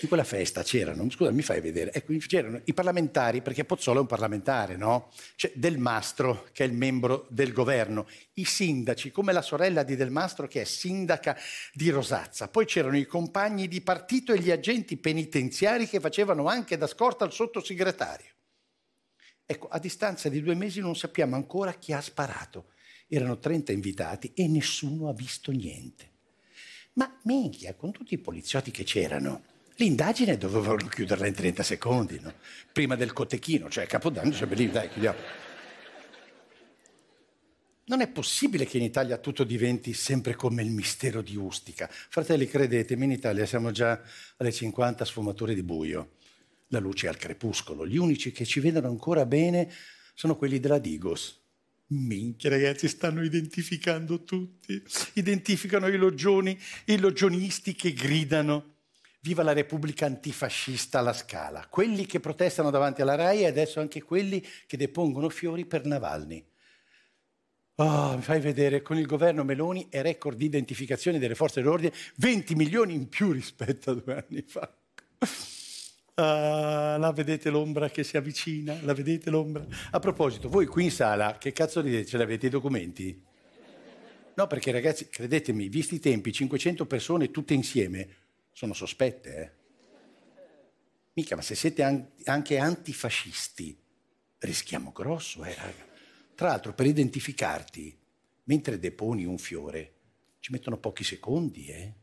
[0.00, 4.00] In quella festa c'erano, scusa, mi fai vedere, ecco, c'erano i parlamentari, perché Pozzolo è
[4.02, 5.10] un parlamentare, no?
[5.34, 9.96] C'è Del Mastro, che è il membro del governo, i sindaci, come la sorella di
[9.96, 11.36] Del Mastro, che è sindaca
[11.72, 12.46] di Rosazza.
[12.46, 17.24] Poi c'erano i compagni di partito e gli agenti penitenziari che facevano anche da scorta
[17.24, 18.30] al sottosegretario.
[19.44, 22.66] Ecco, a distanza di due mesi non sappiamo ancora chi ha sparato.
[23.08, 26.10] Erano 30 invitati e nessuno ha visto niente.
[26.92, 32.34] Ma minchia, con tutti i poliziotti che c'erano, l'indagine dovevano chiuderla in 30 secondi, no?
[32.72, 35.46] Prima del cotechino, cioè Capodanno, cioè lì, dai, chiudiamo.
[37.84, 41.88] Non è possibile che in Italia tutto diventi sempre come il mistero di Ustica.
[41.90, 44.02] Fratelli, credetemi, in Italia siamo già
[44.36, 46.16] alle 50 sfumature di buio.
[46.68, 47.86] La luce è al crepuscolo.
[47.86, 49.72] Gli unici che ci vedono ancora bene
[50.12, 51.40] sono quelli della Digos.
[51.86, 54.82] Minchia, ragazzi, stanno identificando tutti.
[55.14, 58.77] Identificano i loggioni, i logionisti che gridano.
[59.28, 61.66] Viva la Repubblica antifascista alla Scala.
[61.68, 66.42] Quelli che protestano davanti alla RAI e adesso anche quelli che depongono fiori per Navalny.
[67.74, 71.92] Oh, mi fai vedere, con il governo Meloni è record di identificazione delle forze dell'ordine,
[72.16, 74.74] 20 milioni in più rispetto a due anni fa.
[76.14, 78.78] Ah, la vedete l'ombra che si avvicina?
[78.80, 79.62] La vedete l'ombra?
[79.90, 82.06] A proposito, voi qui in sala, che cazzo ridete?
[82.06, 83.22] Ce l'avete i documenti?
[84.36, 88.26] No, perché ragazzi, credetemi, visti i tempi, 500 persone tutte insieme
[88.58, 89.50] sono sospette, eh?
[91.12, 93.80] Mica, ma se siete an- anche antifascisti,
[94.38, 95.86] rischiamo grosso, eh, raga.
[96.34, 97.96] Tra l'altro, per identificarti,
[98.44, 99.92] mentre deponi un fiore,
[100.40, 101.94] ci mettono pochi secondi, eh?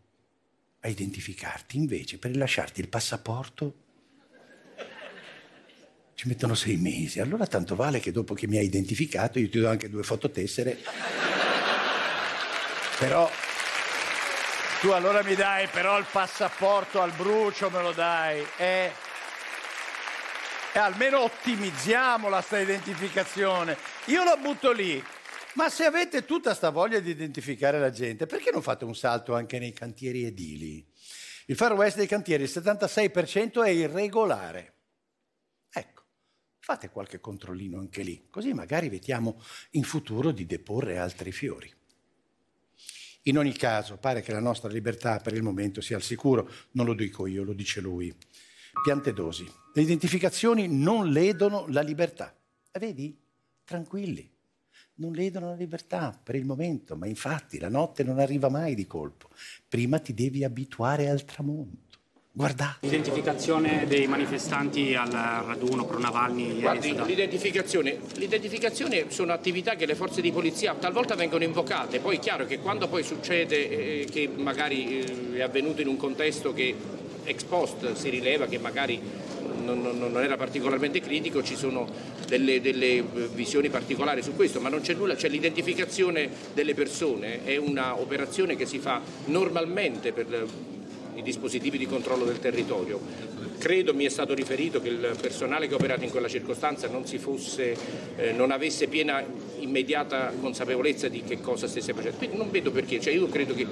[0.80, 3.84] A identificarti, invece, per rilasciarti il passaporto,
[6.14, 7.20] ci mettono sei mesi.
[7.20, 10.78] Allora tanto vale che dopo che mi hai identificato io ti do anche due fototessere.
[12.98, 13.30] Però
[14.86, 18.46] tu allora mi dai però il passaporto al brucio, me lo dai.
[18.56, 18.92] Eh?
[20.74, 23.76] E almeno ottimizziamo sta identificazione.
[24.06, 25.04] Io la butto lì.
[25.56, 29.34] Ma se avete tutta sta voglia di identificare la gente, perché non fate un salto
[29.34, 30.88] anche nei cantieri edili?
[31.48, 34.76] Il Far West dei cantieri, il 76% è irregolare.
[35.74, 36.04] Ecco,
[36.60, 41.74] fate qualche controllino anche lì, così magari evitiamo in futuro di deporre altri fiori.
[43.28, 46.86] In ogni caso, pare che la nostra libertà per il momento sia al sicuro, non
[46.86, 48.16] lo dico io, lo dice lui.
[48.84, 49.52] Piante dosi.
[49.74, 52.36] Le identificazioni non ledono la libertà.
[52.72, 53.20] E vedi?
[53.64, 54.32] Tranquilli.
[54.98, 58.86] Non ledono la libertà per il momento, ma infatti la notte non arriva mai di
[58.86, 59.30] colpo.
[59.68, 61.85] Prima ti devi abituare al tramonto.
[62.38, 62.80] Guardate.
[62.82, 70.20] L'identificazione dei manifestanti al raduno pro Navalny Guardi, l'identificazione, l'identificazione sono attività che le forze
[70.20, 75.00] di polizia talvolta vengono invocate, poi è chiaro che quando poi succede eh, che magari
[75.00, 76.76] eh, è avvenuto in un contesto che
[77.24, 79.00] ex post si rileva che magari
[79.64, 81.88] non, non- non era particolarmente critico, ci sono
[82.28, 87.46] delle, delle, eh, visioni particolari su questo, ma non c'è nulla, cioè l'identificazione delle persone
[87.46, 90.46] è un'operazione che si fa normalmente per
[91.16, 93.00] i dispositivi di controllo del territorio.
[93.58, 97.06] Credo mi è stato riferito che il personale che ha operato in quella circostanza non,
[97.06, 97.76] fosse,
[98.18, 99.24] eh, non avesse piena
[99.60, 102.18] immediata consapevolezza di che cosa stesse facendo.
[102.18, 103.66] Quindi non vedo perché, cioè io credo che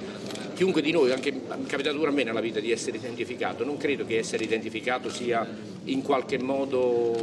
[0.54, 3.64] chiunque di noi, anche mi è capitato pure a me nella vita di essere identificato,
[3.64, 5.46] non credo che essere identificato sia
[5.84, 7.16] in qualche modo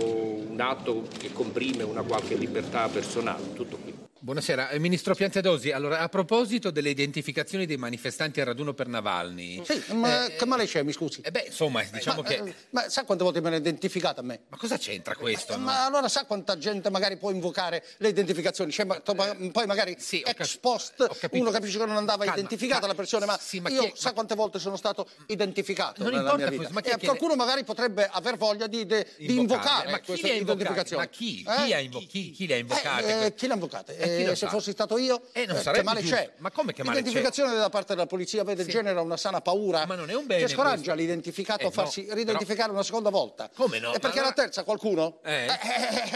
[0.47, 3.90] un atto che comprime una qualche libertà personale, tutto qui.
[4.23, 5.71] Buonasera, eh, Ministro Piantedosi.
[5.71, 9.63] Allora, a proposito delle identificazioni dei manifestanti al raduno per Navalny...
[9.65, 11.21] Sì, ma che male c'è, mi scusi?
[11.21, 12.35] Eh beh, insomma, diciamo ma, che...
[12.35, 14.41] eh, ma sa quante volte me l'ha identificato a me?
[14.49, 15.57] Ma cosa c'entra questo?
[15.57, 15.63] no?
[15.63, 18.71] Ma allora sa quanta gente magari può invocare le identificazioni?
[18.71, 22.93] Cioè, ma- ma- poi magari ex post uno capisce che non andava Calma, identificata la
[22.93, 26.45] persona, ma, ma io è- sa quante volte sono stato identificato Non nella importa mia
[26.51, 26.57] vita.
[26.57, 29.87] questo, ma chi è E qualcuno magari potrebbe aver voglia di, de- di Invocare.
[29.87, 31.01] invocare Ma chi questa identificazione.
[31.03, 31.39] Ma chi?
[31.47, 31.63] Eh?
[31.65, 34.09] Chi, ha invo- chi- chi li ha invocati?
[34.11, 34.25] Eh, eh?
[34.27, 36.15] Eh, Eh, se fossi stato io, Eh, non eh, sarebbe che male giusto.
[36.15, 36.31] c'è?
[36.37, 37.03] Ma come che male c'è?
[37.03, 39.85] L'identificazione da parte della polizia vede genera una sana paura.
[39.85, 40.93] Ma non è un bene Che scoraggia questo.
[40.95, 43.49] l'identificato Eh, a farsi no, ridentificare una seconda volta.
[43.55, 43.93] Come no?
[43.93, 45.19] E perché Ma- la terza qualcuno?
[45.23, 45.47] Eh?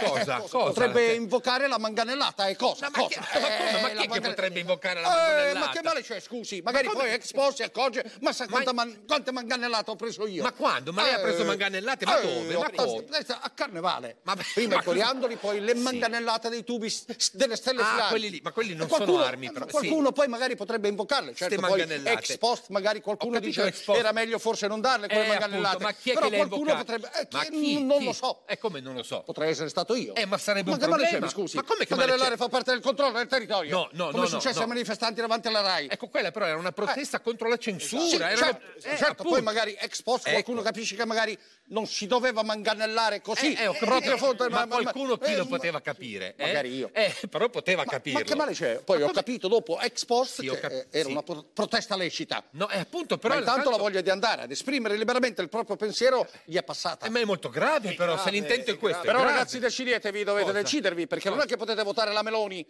[0.05, 0.37] cosa?
[0.39, 0.57] cosa?
[0.65, 2.89] Potrebbe invocare la manganellata e cosa?
[2.93, 3.19] Ma, chi, cosa?
[3.21, 3.47] ma come?
[3.49, 5.59] Ma Eh, chi la è che potrebbe invocare la Eh, manganellata?
[5.65, 6.61] ma che male c'è, scusi?
[6.61, 10.43] Magari poi ex post si accorge, ma sa man- quante manganellate ho preso io?
[10.43, 10.91] Ma quando?
[10.91, 12.05] Ma lei ha preso manganellate?
[12.05, 12.57] Ma dove?
[12.57, 14.17] Ma eh, A carnevale.
[14.23, 16.93] Ma- Prima ma i coriandoli, poi le manganellate dei tubi
[17.33, 19.65] delle stelle Ah, quelli lì, ma quelli non qualcuno- sono armi, però.
[19.65, 21.33] Qualcuno poi magari potrebbe invocarle.
[21.35, 25.67] Certo, poi ex post magari qualcuno dice era meglio forse non darle quelle Eh, manganellate.
[25.67, 27.11] appunto, ma chi è Però che qualcuno potrebbe...
[27.15, 27.83] eh, Ma chi-?
[27.83, 28.05] Non Chi?
[28.05, 28.41] lo so.
[28.47, 29.21] E come non lo so?
[29.23, 30.15] Potrei essere stato io.
[30.15, 31.19] Eh, ma sarebbe Ma un problema.
[31.19, 31.55] mi scusi?
[31.55, 33.71] Ma come che Manganellare fa parte del controllo del territorio.
[33.75, 35.87] No, no, Come no, è successo ai manifestanti davanti alla RAI.
[35.89, 38.29] Ecco, quella però era una protesta contro la censura.
[38.29, 40.31] Sì, certo, eh, certo, poi magari ex post Ecco.
[40.33, 41.37] qualcuno capisce che magari
[41.67, 43.53] non si doveva manganellare così.
[43.53, 46.35] Eh, eh, proprio foto- ma, qualcuno chi eh, lo poteva capire?
[46.37, 46.45] eh?
[46.45, 46.89] Magari io.
[46.93, 48.19] Eh, però poteva capirlo.
[48.19, 48.79] Ma che male c'è?
[48.83, 51.11] Poi ho capito dopo ex post Sì, che eh, era sì.
[51.11, 52.43] una pro- protesta lecita.
[52.51, 55.49] No, è appunto, però Ma intanto tanto- la voglia di andare ad esprimere liberamente il
[55.49, 57.05] proprio pensiero gli è passata.
[57.05, 59.01] Eh, ma è molto grave, però, se l'intento è questo.
[59.01, 59.31] Però grave.
[59.33, 60.61] ragazzi decidetevi, dovete Cosa?
[60.61, 62.65] decidervi, perché non è che potete votare la Meloni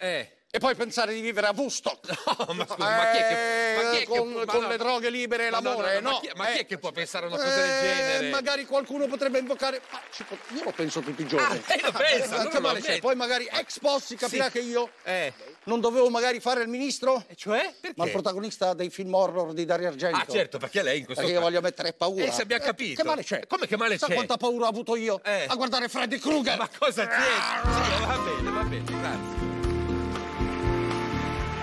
[0.55, 2.13] e poi pensare di vivere a Woodstock.
[2.45, 4.67] No, ma scusa, ma chi è che, ma chi è che con, ma con no,
[4.67, 6.61] le droghe libere e ma no, no, l'amore, no, ma chi- ma chi eh.
[6.61, 8.29] è che può pensare a una cosa del Eh, genere?
[8.29, 9.81] Magari qualcuno potrebbe invocare.
[9.91, 11.61] ma pot- io lo penso tutti i giorni.
[11.67, 12.99] Ah, lo pensa, Eh, allora che lo male c'è?
[12.99, 14.51] Poi magari ex post si capirà Sì.
[14.51, 15.33] che io Eh.
[15.63, 17.23] non dovevo magari fare il ministro?
[17.35, 17.73] cioè?
[17.81, 17.93] Perché?
[17.97, 20.17] Ma il protagonista dei film horror di Dario Argento.
[20.17, 22.23] Ah, certo, perché lei in questo Perché io voglio mettere paura.
[22.25, 23.01] Eh, se abbiamo capito.
[23.01, 23.47] Che male c'è?
[23.47, 24.13] Come che male Sa c'è?
[24.13, 26.57] quanta paura ho avuto io a guardare Freddy Krueger?
[26.57, 27.19] Ma cosa c'è?
[27.21, 29.54] Sì, va bene, va bene, grazie.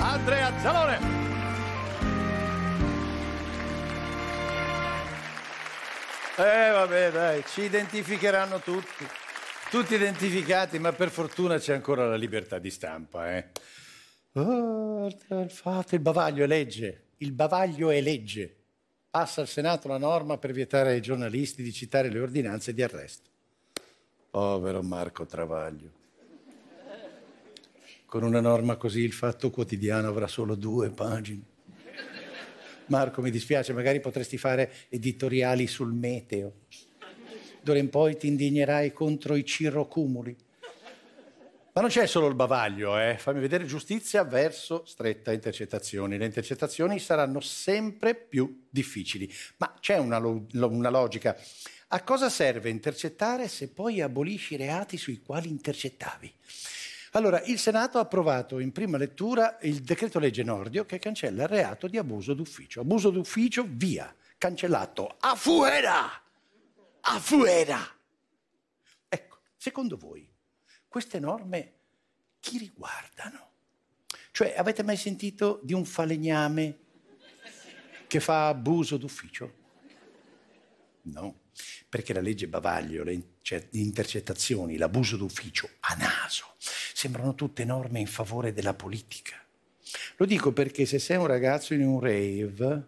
[0.03, 0.99] Andrea Zalone.
[6.37, 9.07] Eh vabbè dai, ci identificheranno tutti.
[9.71, 13.51] Tutti identificati, ma per fortuna c'è ancora la libertà di stampa, eh.
[14.33, 17.05] Oh, il fatto, il bavaglio è legge.
[17.19, 18.57] Il bavaglio è legge.
[19.09, 23.31] Passa al Senato la norma per vietare ai giornalisti di citare le ordinanze di arresto.
[24.31, 26.02] Povero Marco Travaglio.
[28.13, 31.45] Con una norma così il fatto quotidiano avrà solo due pagine.
[32.89, 36.57] Marco, mi dispiace, magari potresti fare editoriali sul meteo.
[37.63, 40.37] D'ora in poi ti indignerai contro i cirrocumuli.
[41.73, 43.17] Ma non c'è solo il bavaglio, eh?
[43.17, 46.19] Fammi vedere giustizia verso stretta intercettazioni.
[46.19, 49.33] Le intercettazioni saranno sempre più difficili.
[49.57, 51.35] Ma c'è una, lo- una logica.
[51.89, 56.35] A cosa serve intercettare se poi abolisci i reati sui quali intercettavi?
[57.15, 61.49] Allora, il Senato ha approvato in prima lettura il decreto legge Nordio che cancella il
[61.49, 62.81] reato di abuso d'ufficio.
[62.81, 65.17] Abuso d'ufficio, via, cancellato.
[65.21, 66.23] A fuera!
[67.01, 67.79] A fuera!
[69.09, 70.27] Ecco, secondo voi,
[70.89, 71.73] queste norme
[72.41, 73.51] chi riguardano?
[74.31, 76.79] Cioè, avete mai sentito di un falegname
[78.07, 79.61] che fa abuso d'ufficio?
[81.03, 81.41] No,
[81.89, 83.21] perché la legge Bavaglio, le
[83.71, 89.37] intercettazioni, l'abuso d'ufficio a naso sembrano tutte norme in favore della politica.
[90.17, 92.87] Lo dico perché se sei un ragazzo in un rave,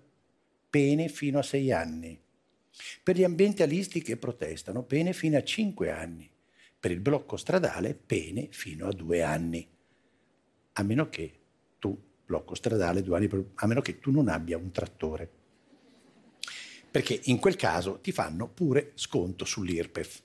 [0.71, 2.19] pene fino a sei anni.
[3.03, 6.31] Per gli ambientalisti che protestano, pene fino a cinque anni.
[6.79, 9.67] Per il blocco stradale, pene fino a due anni.
[10.73, 11.41] A meno che
[11.79, 15.34] tu, blocco stradale, due anni, a meno che tu non abbia un trattore
[16.95, 20.23] perché in quel caso ti fanno pure sconto sull'IRPEF.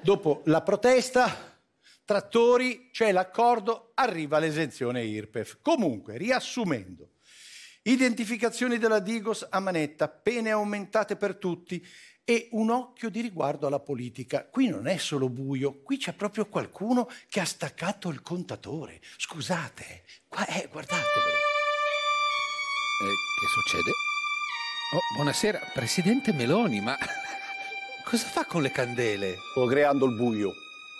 [0.00, 1.60] Dopo la protesta,
[2.06, 5.58] trattori, c'è l'accordo, arriva l'esenzione IRPEF.
[5.60, 7.16] Comunque, riassumendo,
[7.82, 11.86] identificazioni della Digos a manetta, pene aumentate per tutti
[12.24, 14.46] e un occhio di riguardo alla politica.
[14.46, 19.02] Qui non è solo buio, qui c'è proprio qualcuno che ha staccato il contatore.
[19.18, 21.36] Scusate, qua, eh, guardatevelo.
[23.02, 24.09] Eh, che succede?
[24.92, 26.98] Oh, buonasera, Presidente Meloni, ma
[28.02, 29.36] cosa fa con le candele?
[29.52, 30.52] Sto creando il buio.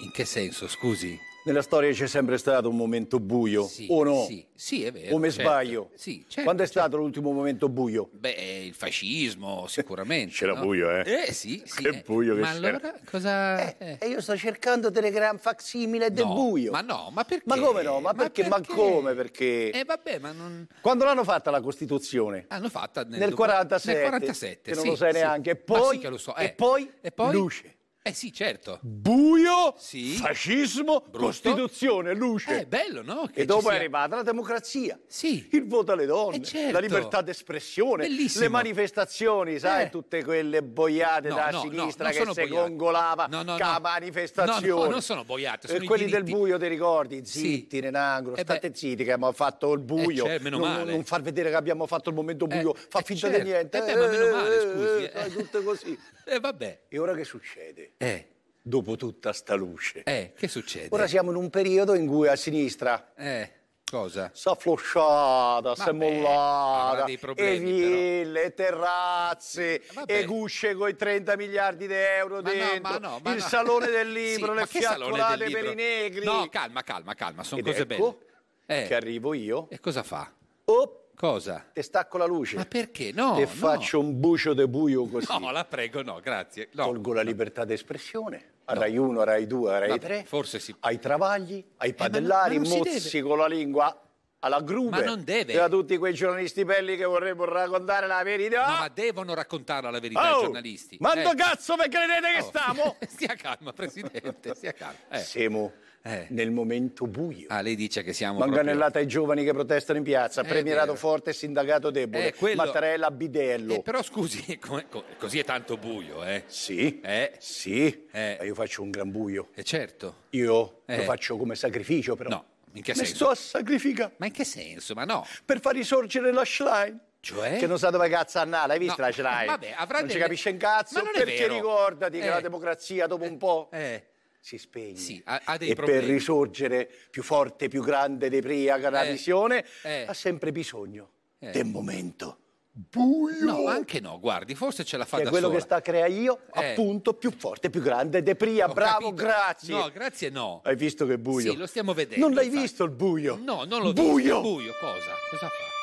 [0.03, 1.19] In che senso, scusi?
[1.43, 4.25] Nella storia c'è sempre stato un momento buio, Sì, o no?
[4.27, 5.15] Sì, sì, è vero.
[5.15, 5.41] O mi certo.
[5.49, 5.91] sbaglio?
[5.95, 6.43] Sì, certo.
[6.43, 8.11] Quando è stato l'ultimo momento buio?
[8.13, 10.35] Beh, il fascismo, sicuramente.
[10.35, 10.61] C'era no?
[10.61, 11.25] buio, eh?
[11.29, 11.83] Eh, sì, sì.
[11.83, 12.03] Che eh.
[12.05, 12.69] buio che Ma c'era.
[12.69, 13.79] allora cosa...
[13.79, 13.97] eh.
[13.99, 16.73] E io sto cercando Telegram facsimile del No, buio.
[16.73, 17.45] Ma no, ma perché?
[17.47, 18.01] Ma come no?
[18.01, 18.47] Ma perché?
[18.47, 18.75] Ma, perché?
[18.75, 19.15] come?
[19.15, 19.71] Perché?
[19.71, 20.67] Eh vabbè, ma non...
[20.83, 22.45] Quando l'hanno fatta la Costituzione?
[22.49, 25.19] Hanno fatta nel, Nel 47, Nel 47, che non sì, lo sai sì.
[25.19, 25.51] neanche.
[25.53, 26.53] E Ma poi, sì che lo so, e eh.
[26.53, 27.33] poi, E poi?
[27.33, 27.75] luce.
[28.03, 28.79] Eh sì, certo.
[28.81, 30.13] Buio, Sì.
[30.15, 31.27] fascismo, Brutto.
[31.27, 32.61] Costituzione, luce.
[32.61, 33.29] Eh, bello, no?
[33.31, 35.47] Che E dopo sia- è arrivata la democrazia, Sì.
[35.53, 36.73] il voto alle donne, Eh, certo.
[36.73, 38.45] la libertà d'espressione, Bellissimo.
[38.45, 39.89] le manifestazioni, sai, Eh.
[39.91, 42.49] tutte quelle boiate No, da no, no, sinistra non che si boiate.
[42.49, 43.81] gongolava No, no, ca no.
[43.81, 44.67] manifestazioni.
[44.69, 47.21] No, no, non sono boiate, sono e quelli del buio, ti ricordi?
[47.27, 47.39] Sì.
[47.41, 48.43] Zitti, Nenangro, Eh beh.
[48.43, 50.25] state zitti che abbiamo fatto il buio.
[50.25, 50.91] Eh, certo, meno non, male.
[50.91, 53.43] non far vedere che abbiamo fatto il momento buio, fa eh, finta certo.
[53.45, 53.77] di niente.
[53.77, 55.31] Eh beh, ma meno male, Eh, scusi, eh, eh.
[55.31, 55.99] tutte così.
[56.31, 56.83] Eh vabbè.
[56.89, 57.90] E ora che succede?
[57.97, 58.27] Eh,
[58.63, 60.03] Dopo tutta sta luce.
[60.05, 60.89] eh, che succede?
[60.91, 63.51] Ora siamo in un periodo in cui a sinistra Eh,
[63.91, 64.31] cosa?
[64.35, 70.15] si è afflosciata, si è Vabbè, mollata, e ville, e terrazze, Vabbè.
[70.15, 73.39] e gusce con i 30 miliardi di euro Ma no, dentro, ma no, ma il
[73.41, 73.49] no.
[73.49, 76.25] salone del libro, Sì, le fiaccolate per i negri.
[76.25, 78.19] No, calma, calma, calma, sono Ed cose ecco
[78.67, 78.83] belle.
[78.83, 80.31] Eh, che arrivo io, E cosa fa?
[80.67, 81.67] oh, Cosa?
[81.71, 83.13] te stacco la luce, Ma perché?
[83.13, 83.47] No, te no.
[83.47, 85.27] faccio un bucio de buio così.
[85.39, 86.71] No, la prego, no, grazie.
[86.73, 86.85] No.
[86.87, 88.53] Tolgo la libertà d'espressione.
[88.65, 90.25] A Rai 1, a Rai 2, a Rai Vabbè, 3.
[90.27, 93.29] forse si- Ai travagli, ai ma padellari, non si mozzi deve.
[93.29, 94.03] con la lingua
[94.39, 94.91] alla grube.
[94.91, 95.53] Ma non deve.
[95.53, 98.67] E a tutti quei giornalisti belli che vorrebbero raccontare la verità.
[98.67, 100.97] No, ma devono raccontarla la verità ai Oh, giornalisti.
[101.01, 102.47] Mando Eh, cazzo perché credete che Oh.
[102.49, 102.97] stiamo?
[103.07, 104.97] Stia calma, Presidente, stia calma.
[105.11, 105.19] Eh.
[105.19, 105.73] Siamo
[106.03, 106.27] Eh.
[106.31, 107.47] nel momento buio.
[107.49, 110.99] Ah, lei dice che siamo Manganellata ai giovani che protestano in piazza, È premierato vero.
[110.99, 113.75] forte e sindacato debole, Eh, quello- Mattarella bidello.
[113.75, 113.79] proprio...
[113.81, 114.83] Eh, però scusi, co-
[115.19, 116.45] così è tanto buio, eh?
[116.47, 118.37] Sì, Eh, sì, Eh.
[118.39, 119.49] ma io faccio un gran buio.
[119.55, 120.15] eh, certo.
[120.31, 120.97] Io Eh.
[120.97, 122.31] lo faccio come sacrificio però.
[122.31, 123.15] No, in che Mi senso?
[123.15, 124.95] sto a sacrificare Ma in che senso?
[124.95, 125.27] Ma no.
[125.45, 126.99] per far risorgere la Schlein.
[127.23, 127.59] Cioè?
[127.59, 129.45] Che non sa dove cazzo andare, hai visto No, la Schlein?
[129.47, 131.53] vabbè, avrà non ci delle- capisce un cazzo, perché vero.
[131.57, 132.31] ricordati che Eh.
[132.31, 134.05] la democrazia dopo un po' Eh,
[134.41, 134.97] si spegne.
[134.97, 136.01] sì, ha, ha dei e problemi.
[136.01, 139.11] per risorgere più forte, più grande di prima che la Eh.
[139.13, 140.07] visione, Eh.
[140.09, 141.51] ha sempre bisogno Eh.
[141.51, 142.39] del momento
[142.73, 143.45] buio.
[143.45, 145.59] No, anche no, guardi, forse ce la fa che è da quello sola.
[145.59, 146.71] che sta a creare io, Eh.
[146.71, 148.67] appunto, più forte, più grande de prima.
[148.69, 149.15] Ho Bravo, capito.
[149.15, 149.75] grazie.
[149.75, 150.61] No, grazie no.
[150.65, 151.51] Hai visto che buio?
[151.53, 152.25] Sì, lo stiamo vedendo.
[152.25, 152.63] Non l'hai infatti.
[152.63, 153.37] visto il buio?
[153.43, 154.15] No, non l'ho buio.
[154.17, 154.41] visto.
[154.41, 155.11] Buio, cosa?
[155.31, 155.79] Cosa fa?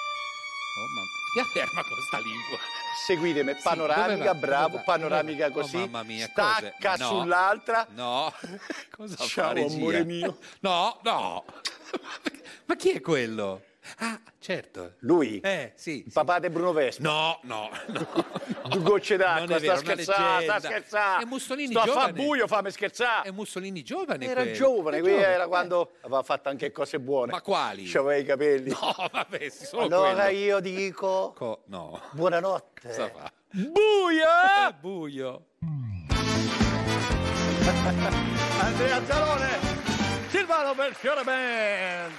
[1.36, 1.43] Oh, mamma.
[1.43, 2.57] Stia ferma con sta lingua.
[3.05, 4.34] Seguitemi, Sì, panoramica, va?
[4.34, 5.53] bravo, panoramica va?
[5.53, 5.75] così.
[5.78, 7.07] Oh, mamma mia, stacca no.
[7.07, 7.88] sull'altra.
[7.93, 8.34] No.
[8.95, 10.38] Cosa Ciao, fa, amore mio.
[10.61, 11.45] No, no.
[12.65, 13.61] Ma chi è quello?
[13.99, 14.93] Ah, certo.
[14.99, 15.39] Lui?
[15.39, 16.03] Eh, sì.
[16.05, 17.03] Il papà di Bruno Vespa.
[17.03, 18.07] No, no, no.
[18.69, 21.23] Due gocce Non d'acqua, è vero, sta una scherzando, sta scherzando.
[21.23, 22.05] È Mussolini Sto a giovane.
[22.07, 23.27] fa buio, fammi scherzare.
[23.29, 24.55] È Mussolini giovane Era quello.
[24.55, 25.47] giovane, qui era eh.
[25.47, 27.31] quando aveva fatto anche cose buone.
[27.31, 27.85] Ma quali?
[27.85, 28.69] C'aveva i capelli.
[28.69, 30.38] No, vabbè, sì, solo allora quello.
[30.39, 32.01] io dico Co- no.
[32.11, 32.88] buonanotte.
[32.88, 33.31] Cosa fa?
[33.51, 34.71] Buia!
[34.79, 35.45] Buio.
[38.59, 39.57] Andrea Zalone,
[40.29, 42.11] Silvano Belfiore Band.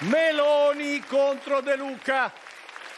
[0.00, 2.32] Meloni contro De Luca.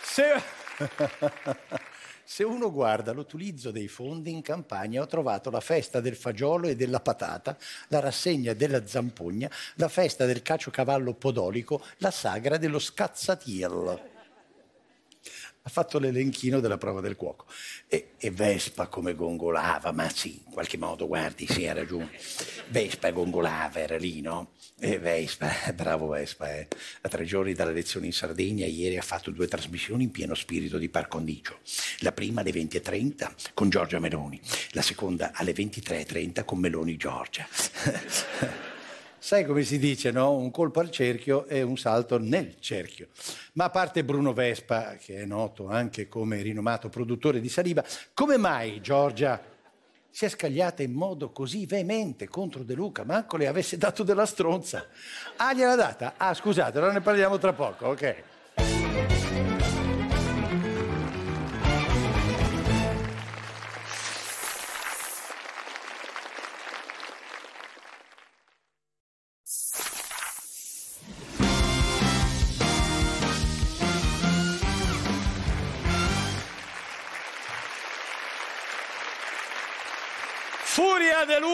[0.02, 0.42] Se...
[2.30, 6.76] Se uno guarda l'utilizzo dei fondi in campagna, ho trovato la festa del fagiolo e
[6.76, 14.02] della patata, la rassegna della zampogna, la festa del caciocavallo podolico, la sagra dello scazzatiel.
[15.62, 17.46] Ha fatto l'elenchino della prova del cuoco.
[17.88, 22.10] E, e Vespa come gongolava, ma sì, in qualche modo, guardi, sì, ha ragione.
[22.68, 24.52] Vespa gongolava, era lì, no?
[24.82, 26.66] E Vespa, bravo Vespa, eh.
[27.02, 30.78] a tre giorni dalla lezione in Sardegna, ieri ha fatto due trasmissioni in pieno spirito
[30.78, 31.58] di par condicio.
[31.98, 37.46] La prima alle 20.30 con Giorgia Meloni, la seconda alle 23.30 con Meloni Giorgia.
[39.18, 40.32] Sai come si dice, no?
[40.32, 43.08] Un colpo al cerchio e un salto nel cerchio.
[43.52, 48.38] Ma a parte Bruno Vespa, che è noto anche come rinomato produttore di saliva, come
[48.38, 49.58] mai Giorgia
[50.10, 53.04] si è scagliata in modo così veemente contro De Luca?
[53.04, 54.86] Manco le avesse dato della stronza.
[55.36, 56.14] Ah, gliel'ha data?
[56.16, 58.22] Ah, scusate, allora ne parliamo tra poco, ok?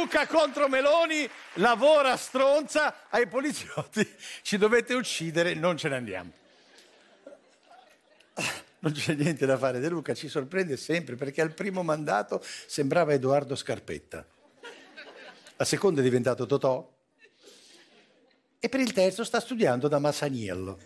[0.07, 4.09] Luca contro Meloni, lavora stronza ai poliziotti.
[4.41, 6.31] Ci dovete uccidere, non ce ne andiamo.
[8.79, 13.15] Non c'è niente da fare, De Luca ci sorprende sempre perché al primo mandato sembrava
[13.15, 14.25] Edoardo Scarpetta,
[15.57, 16.89] al secondo è diventato Totò
[18.61, 20.79] e per il terzo sta studiando da Massaniello.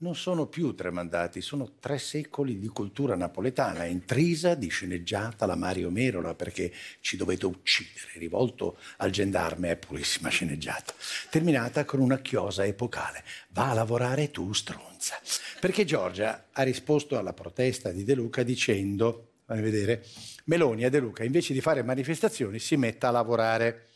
[0.00, 5.56] Non sono più tre mandati, sono tre secoli di cultura napoletana, intrisa di sceneggiata la
[5.56, 10.94] Mario Merola, perché ci dovete uccidere, rivolto al gendarme è purissima sceneggiata,
[11.30, 13.24] terminata con una chiosa epocale.
[13.48, 15.18] Va a lavorare tu, stronza.
[15.58, 20.06] Perché Giorgia ha risposto alla protesta di De Luca dicendo, fammi vedere,
[20.44, 23.87] Meloni a De Luca invece di fare manifestazioni si metta a lavorare.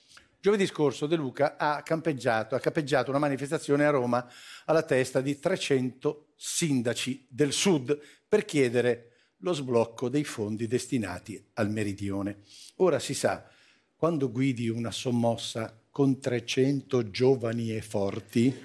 [0.42, 4.28] Giovedì scorso De Luca ha campeggiato, ha campeggiato una manifestazione a Roma
[4.64, 11.70] alla testa di 300 sindaci del sud per chiedere lo sblocco dei fondi destinati al
[11.70, 12.40] meridione.
[12.78, 13.48] Ora si sa,
[13.94, 18.64] quando guidi una sommossa con 300 giovani e forti,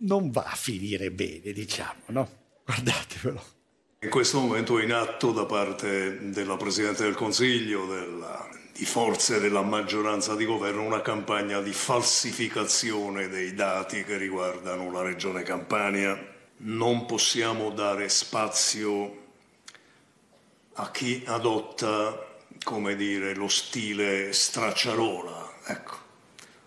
[0.00, 2.28] non va a finire bene, diciamo, no?
[2.62, 3.57] Guardatevelo.
[4.00, 9.40] In questo momento è in atto da parte della Presidente del Consiglio, della- di forze
[9.40, 16.16] della maggioranza di governo, una campagna di falsificazione dei dati che riguardano la Regione Campania.
[16.58, 19.16] Non possiamo dare spazio
[20.74, 25.54] a chi adotta, come dire, lo stile stracciarola.
[25.64, 25.96] Ecco.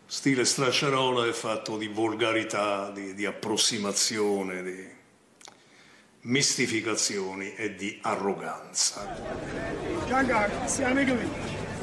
[0.06, 5.00] Stile stracciarola è fatto di volgarità, di, di approssimazione, di
[6.22, 9.08] mistificazioni e di arroganza.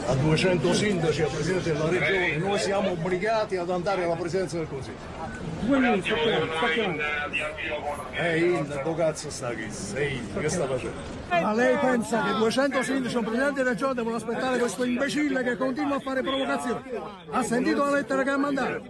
[0.09, 4.57] A 200 sindaci e al Presidente della Regione, noi siamo obbligati ad andare alla Presidenza
[4.57, 4.97] del Consiglio.
[5.61, 6.11] Due minuti,
[8.15, 9.71] Eh, Inda, dove cazzo sta qui?
[9.71, 10.97] Sei che sta facendo?
[11.29, 15.43] Ma lei pensa che 200 sindaci e un Presidente di Regione devono aspettare questo imbecille
[15.43, 16.81] che continua a fare provocazioni?
[17.31, 18.83] Ha sentito la lettera che ha mandato?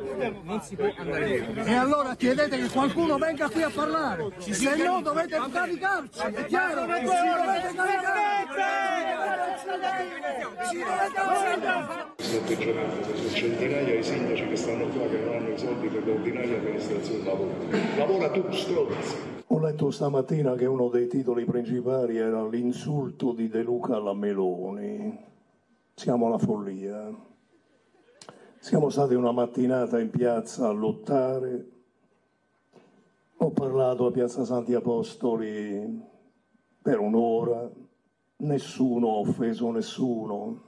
[0.45, 1.65] Non si può andare via.
[1.65, 6.83] E allora chiedete che qualcuno venga qui a parlare, se no dovete caricarci, è chiaro?
[6.83, 8.29] Ci dovete caricare!
[12.39, 16.59] Atteggiamento, sono centinaia di sindaci che stanno qua che non hanno i soldi per l'ordinaria
[16.59, 17.51] amministrazione lavoro.
[17.97, 19.17] Lavora tu, stronzo!
[19.47, 25.19] Ho letto stamattina che uno dei titoli principali era l'insulto di De Luca alla Meloni.
[25.95, 27.11] Siamo alla follia.
[28.59, 31.67] Siamo stati una mattinata in piazza a lottare.
[33.39, 36.03] Ho parlato a Piazza Santi Apostoli
[36.83, 37.71] per un'ora.
[38.37, 40.68] Nessuno ha offeso nessuno.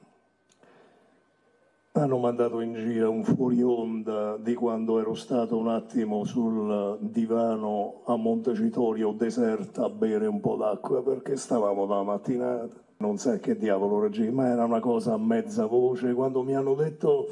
[1.92, 8.02] Hanno mandato in giro un fuori onda di quando ero stato un attimo sul divano
[8.06, 12.80] a Montecitorio deserta a bere un po' d'acqua perché stavamo da mattinata.
[12.98, 16.14] Non sa che diavolo regime, ma era una cosa a mezza voce.
[16.14, 17.26] Quando mi hanno detto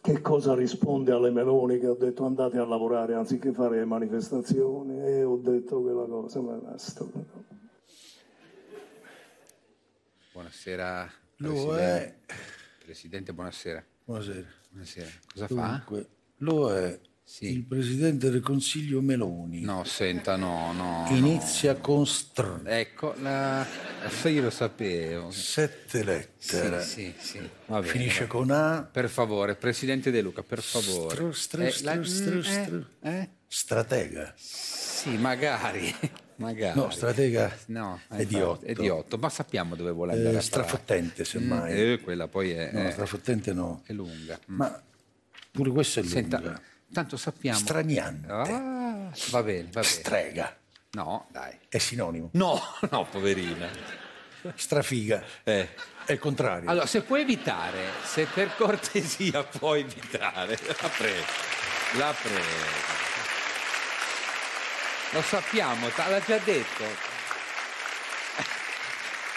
[0.00, 5.00] che cosa risponde alle Meloni, che ho detto andate a lavorare anziché fare le manifestazioni,
[5.00, 7.04] e ho detto quella cosa, ma basta.
[10.32, 11.10] Buonasera.
[11.36, 12.16] Presidente.
[12.84, 13.84] Presidente, buonasera.
[14.04, 14.46] Buonasera.
[14.68, 15.08] Buonasera.
[15.32, 15.68] Cosa fa?
[15.86, 17.00] Dunque, lo è
[17.40, 19.62] il Presidente del Consiglio Meloni.
[19.62, 21.06] No, senta, no, no.
[21.10, 22.60] Inizia con str.
[22.66, 23.66] Ecco, la...
[24.24, 25.30] io lo sapevo.
[25.30, 26.82] Sette lettere.
[26.82, 27.50] Sì, sì, sì.
[27.66, 28.26] Va bene, Finisce va.
[28.26, 28.82] con A.
[28.82, 31.32] Per favore, Presidente De Luca, per favore.
[31.32, 32.86] Str, str, Eh, str, str, mm, str.
[33.00, 33.28] eh?
[33.46, 34.34] Stratega.
[34.36, 35.94] Sì, magari.
[36.36, 36.78] Magari.
[36.78, 38.64] No, stratega No, è di otto.
[38.64, 40.34] È di otto, ma sappiamo dove vuole Eh, andare.
[40.36, 40.46] parare.
[40.50, 41.72] strafottente, semmai.
[41.72, 43.82] Mm, eh, quella poi è, No, strafottente no.
[43.86, 44.38] è lunga.
[44.50, 44.56] Mm.
[44.56, 44.82] Ma
[45.50, 46.16] pure questo è lunga.
[46.16, 46.60] Senta,
[46.92, 47.58] tanto sappiamo.
[47.58, 48.26] Straniante.
[48.30, 49.82] Ah, va bene, va bene.
[49.84, 50.56] Strega.
[50.92, 51.52] No, dai.
[51.68, 52.30] È sinonimo.
[52.32, 52.60] No,
[52.90, 53.68] no, poverina.
[54.54, 55.22] Strafiga.
[55.42, 55.68] Eh.
[56.04, 56.68] È il contrario.
[56.68, 61.24] Allora, se può evitare, se per cortesia può evitare, la prego,
[61.98, 63.03] la prego.
[65.14, 66.84] Lo sappiamo, l'ha già detto.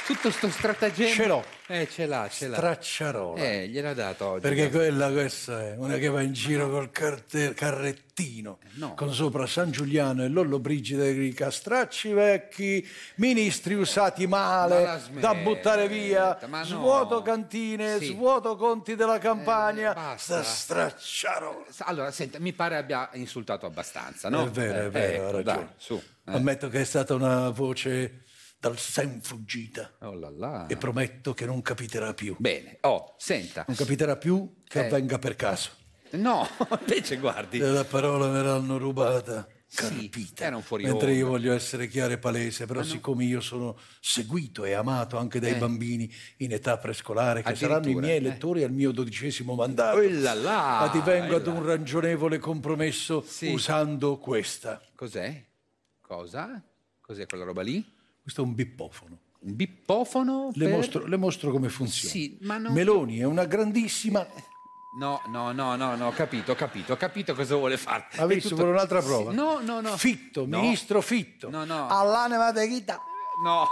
[0.07, 1.13] Tutto sto stratagemma.
[1.13, 1.57] Ce l'ho.
[1.70, 2.55] Eh, ce l'ha, ce l'ha.
[2.55, 3.41] Stracciarola.
[3.43, 4.41] Eh, gliel'ha dato oggi.
[4.41, 8.93] Perché quella questa è una che va in giro col carte- carrettino Eh, no.
[8.93, 14.38] con sopra San Giuliano e Lollo Brigida grica stracci vecchi, ministri usati Ma
[14.68, 16.65] male, smetta, da buttare via, ma no.
[16.65, 18.05] svuoto cantine, Sì.
[18.05, 20.41] svuoto conti della campagna, basta.
[20.41, 21.65] sta stracciarola.
[21.80, 24.45] Allora, senta, mi pare abbia insultato abbastanza, no?
[24.45, 25.43] È vero, è Eh, vero, ecco, ha ragione.
[25.43, 25.93] dai, su.
[25.95, 26.32] eh.
[26.32, 28.22] Ammetto che è stata una voce
[28.60, 30.66] dal sen fuggita Oh là là.
[30.68, 32.36] e prometto che non capiterà più.
[32.39, 33.66] Bene, oh, senta.
[33.68, 34.86] Non capiterà più che Eh.
[34.86, 35.70] avvenga per caso.
[36.12, 36.47] No,
[36.82, 37.60] invece guardi.
[37.60, 39.47] La parola me l'hanno rubata.
[39.70, 40.45] Sì, Carpita.
[40.45, 44.64] era un fuori Mentre io voglio essere chiaro e palese, però siccome io sono seguito
[44.64, 45.58] e amato anche dai Eh.
[45.58, 48.16] bambini in età prescolare, che saranno i miei eh.
[48.16, 53.51] elettori al mio dodicesimo mandato, là là, addivengo ad un ragionevole compromesso Sì.
[53.51, 54.82] usando questa.
[54.95, 55.43] Cos'è?
[55.99, 56.64] Cosa?
[57.01, 57.86] Cos'è quella roba lì?
[58.28, 59.17] Questo è un bippofono.
[59.39, 60.51] Un bippofono?
[60.53, 62.11] Le, per- mostro, le mostro come funziona.
[62.13, 64.28] Sì, ma non- Meloni è una grandissima...
[64.99, 68.07] No, no, no, no, no, ho capito, ho capito, ho capito cosa vuole fare.
[68.17, 69.32] Ha visto per un'altra prova?
[69.32, 69.95] No, no, no.
[69.95, 70.59] Fitto, No.
[70.59, 71.49] ministro Fitto.
[71.49, 71.88] No, no.
[71.88, 72.99] All'anima de chita.
[73.45, 73.65] No,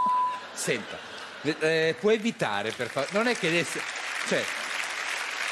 [0.54, 0.98] senta,
[1.42, 3.12] eh, può evitare per favore.
[3.14, 3.78] Non è che adesso.
[4.30, 4.42] Cioè,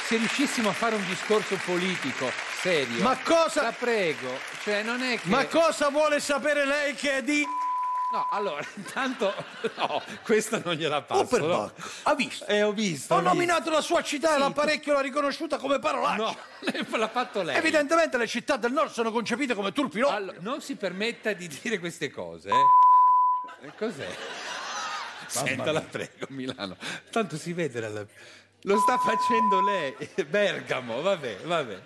[0.08, 2.30] se riuscissimo a fare un discorso politico
[2.62, 3.02] serio.
[3.04, 4.30] Ma cosa- La prego,
[4.64, 5.28] cioè non è che.
[5.28, 7.44] Ma cosa vuole sapere lei che è di...
[8.14, 9.34] No, allora, intanto.
[9.76, 11.36] No, questa non gliela passo.
[11.38, 11.72] Oh, no.
[12.04, 12.46] Ha visto?
[12.46, 13.12] Eh, ho visto.
[13.12, 13.34] Ho ho visto.
[13.34, 16.18] nominato la sua città e Sì, l'apparecchio l'ha riconosciuta come parolaccia.
[16.18, 16.38] No,
[16.98, 17.58] l'ha fatto lei.
[17.58, 20.14] Evidentemente le città del nord sono concepite come turpilotte.
[20.14, 22.50] Allora, non si permetta di dire queste cose.
[22.50, 23.66] Eh.
[23.66, 24.16] Eh, Cos'è?
[25.26, 26.78] Senta, la prego, Milano.
[27.10, 28.06] Tanto si vede dalla...
[28.66, 29.96] Lo sta facendo lei.
[30.28, 31.82] Bergamo, vabbè, vabbè.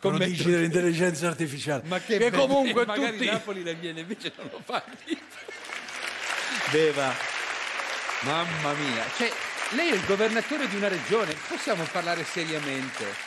[0.00, 1.82] Prodigi dell'intelligenza artificiale.
[1.86, 3.30] Ma che, che comunque magari tutti...
[3.30, 4.82] Napoli le viene invece non lo fa.
[6.70, 7.12] Beva.
[8.22, 9.04] Mamma mia.
[9.16, 9.30] Cioè,
[9.74, 11.34] lei è il governatore di una regione.
[11.48, 13.26] Possiamo parlare seriamente.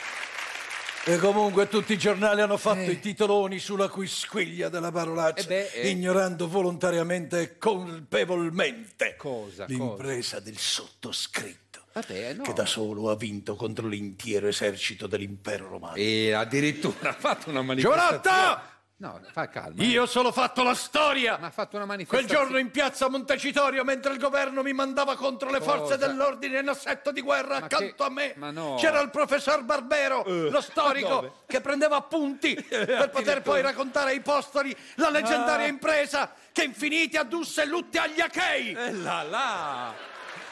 [1.04, 5.70] E comunque tutti i giornali hanno fatto i titoloni sulla quisquiglia della parolaccia, Eh beh,
[5.72, 5.88] eh.
[5.88, 9.64] ignorando volontariamente e colpevolmente Cosa?
[9.66, 12.42] l'impresa del sottoscritto, Vabbè, no.
[12.44, 15.96] che da solo ha vinto contro l'intero esercito dell'impero romano.
[15.96, 18.20] E addirittura ha fatto una manifestazione.
[18.22, 18.71] Giovanotta!
[19.02, 19.82] No, fa calma.
[19.82, 21.36] Io ho solo fatto la storia!
[21.36, 22.44] Ma ha fatto una Quel manifestazione.
[22.44, 25.96] giorno in piazza Montecitorio, mentre il governo mi mandava contro le forze Cosa?
[25.96, 28.76] dell'ordine in assetto di guerra Ma accanto che- a me, ma no.
[28.78, 34.20] c'era il professor Barbero, Eh, lo storico, che prendeva appunti per poter poi raccontare ai
[34.20, 35.68] postoli la leggendaria Ah.
[35.70, 38.70] impresa che infiniti addusse lutti agli achei.
[38.72, 39.92] E là là.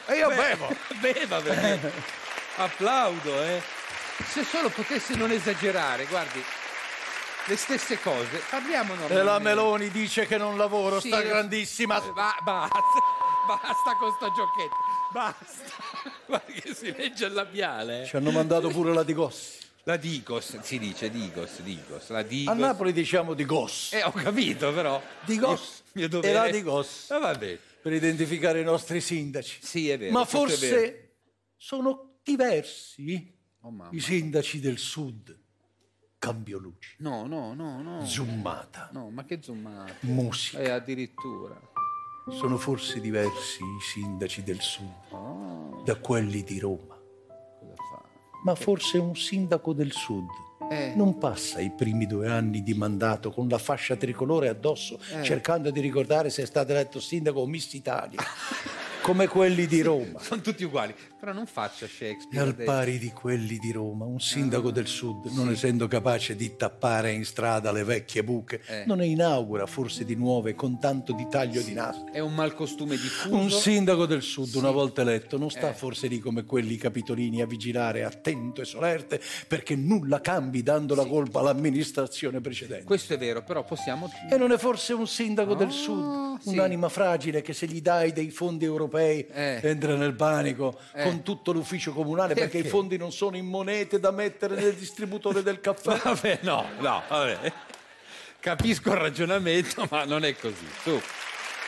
[0.07, 0.75] E io Beh, bevo.
[0.99, 1.89] Beva perché
[2.57, 3.61] applaudo, eh.
[4.27, 6.43] Se solo potesse non esagerare, guardi,
[7.47, 8.41] le stesse cose.
[8.49, 9.21] Parliamo normalmente.
[9.21, 11.97] E la Meloni dice che non lavoro, Sì, sta grandissima.
[12.03, 12.79] Eh, ba- basta,
[13.47, 14.75] basta con sto giochetto.
[15.11, 15.73] Basta.
[16.27, 18.03] Guardi che si legge il labiale.
[18.03, 18.05] eh.
[18.05, 19.57] Ci hanno mandato pure la Digos.
[19.83, 22.09] La Digos, si dice Digos, Digos.
[22.09, 22.55] La A Digos.
[22.55, 23.93] Napoli diciamo Digos.
[23.93, 25.01] Eh, ho capito però.
[25.25, 25.81] Digos.
[25.93, 26.33] Mio E dovere.
[26.33, 27.09] la Digos.
[27.09, 27.57] Ah, vabbè.
[27.81, 29.57] Per identificare i nostri sindaci.
[29.63, 30.11] Sì, è vero.
[30.11, 30.37] Ma è vero.
[30.47, 31.15] forse
[31.57, 35.39] sono diversi Oh, i sindaci del sud.
[36.21, 38.05] Cambio luci, No, no, no, no.
[38.05, 39.91] zoomata, No, ma che zoomata.
[40.01, 40.59] musica.
[40.61, 41.59] Eh, addirittura.
[42.29, 46.95] Sono forse diversi i sindaci del sud da quelli di Roma.
[47.59, 48.03] Cosa fa?
[48.43, 50.27] Ma forse un sindaco del sud
[50.69, 50.93] Eh.
[50.95, 55.23] non passa i primi due anni di mandato con la fascia tricolore addosso, Eh.
[55.23, 58.21] cercando di ricordare se è stato eletto sindaco o Miss Italia.
[59.01, 60.19] come quelli di Roma.
[60.19, 60.93] Sono tutti uguali.
[61.21, 62.39] Però non faccia E Shakespeare.
[62.43, 62.71] al adesso.
[62.71, 67.25] pari di quelli di Roma, un sindaco del sud, non essendo capace di tappare in
[67.25, 68.85] strada le vecchie buche, Eh.
[68.87, 72.11] non ne inaugura forse di nuove con tanto di taglio di nastri.
[72.13, 73.35] È un malcostume diffuso.
[73.35, 75.73] Un sindaco del sud, una volta eletto, non sta Eh.
[75.75, 81.05] forse lì come quelli capitolini a vigilare attento e solerte perché nulla cambi dando la
[81.05, 82.83] colpa all'amministrazione precedente.
[82.83, 84.09] Questo è vero, però possiamo...
[84.27, 86.49] E non è forse un sindaco del sud, Ah, sì.
[86.49, 91.09] un'anima fragile che se gli dai dei fondi europei entra nel panico Eh.
[91.11, 92.67] Con tutto l'ufficio comunale perché, Perché?
[92.67, 95.97] i fondi non sono in monete da mettere nel distributore del caffè.
[96.03, 97.53] Vabbè, no, no, vabbè.
[98.39, 100.67] Capisco il ragionamento, ma non è così.
[100.81, 100.99] Su.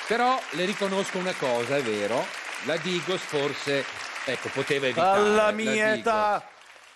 [0.08, 2.26] Però le riconosco una cosa, è vero.
[2.66, 3.86] La Digos forse,
[4.26, 5.20] ecco, poteva evitare.
[5.20, 6.48] Alla la mia età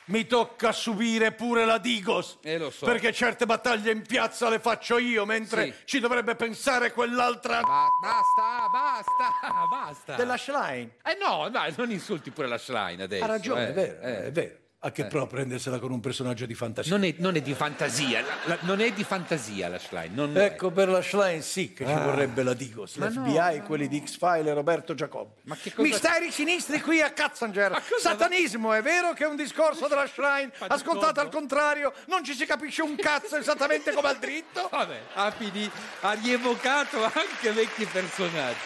[0.08, 2.38] mi tocca subire pure la Digos.
[2.42, 2.86] Eh, lo so.
[2.86, 5.74] Perché certe battaglie in piazza le faccio io, mentre Sì.
[5.86, 10.16] ci dovrebbe pensare quell'altra Basta, basta, basta.
[10.16, 10.92] della Schlein.
[11.04, 13.24] Eh no, dai, non insulti pure la Schlein adesso.
[13.24, 13.70] Ha ragione, eh.
[13.70, 14.26] è vero, Eh.
[14.26, 14.56] è vero.
[14.82, 15.06] A che Eh.
[15.08, 16.92] pro prendersela con un personaggio di fantasia?
[16.96, 20.14] Non è, non è di fantasia, la- la- non è di fantasia la Schlein.
[20.14, 20.44] Lo è.
[20.46, 22.02] Ecco, per la Schlein sì che ci Ah.
[22.04, 25.42] vorrebbe la Digos, l'FBI, no, quelli di X-File e Roberto Giacobbi.
[25.46, 25.88] Ma che cosa...
[25.88, 27.82] Misteri sinistri qui a Katzanger.
[28.00, 32.46] Satanismo, è vero che è un discorso della Schlein, ascoltato al contrario, non ci si
[32.46, 34.68] capisce un cazzo esattamente come al dritto?
[34.70, 35.72] Vabbè, ha, fini-
[36.02, 38.60] ha rievocato anche vecchi personaggi.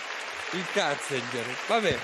[0.51, 1.45] Il Katzinger.
[1.67, 1.97] Vabbè,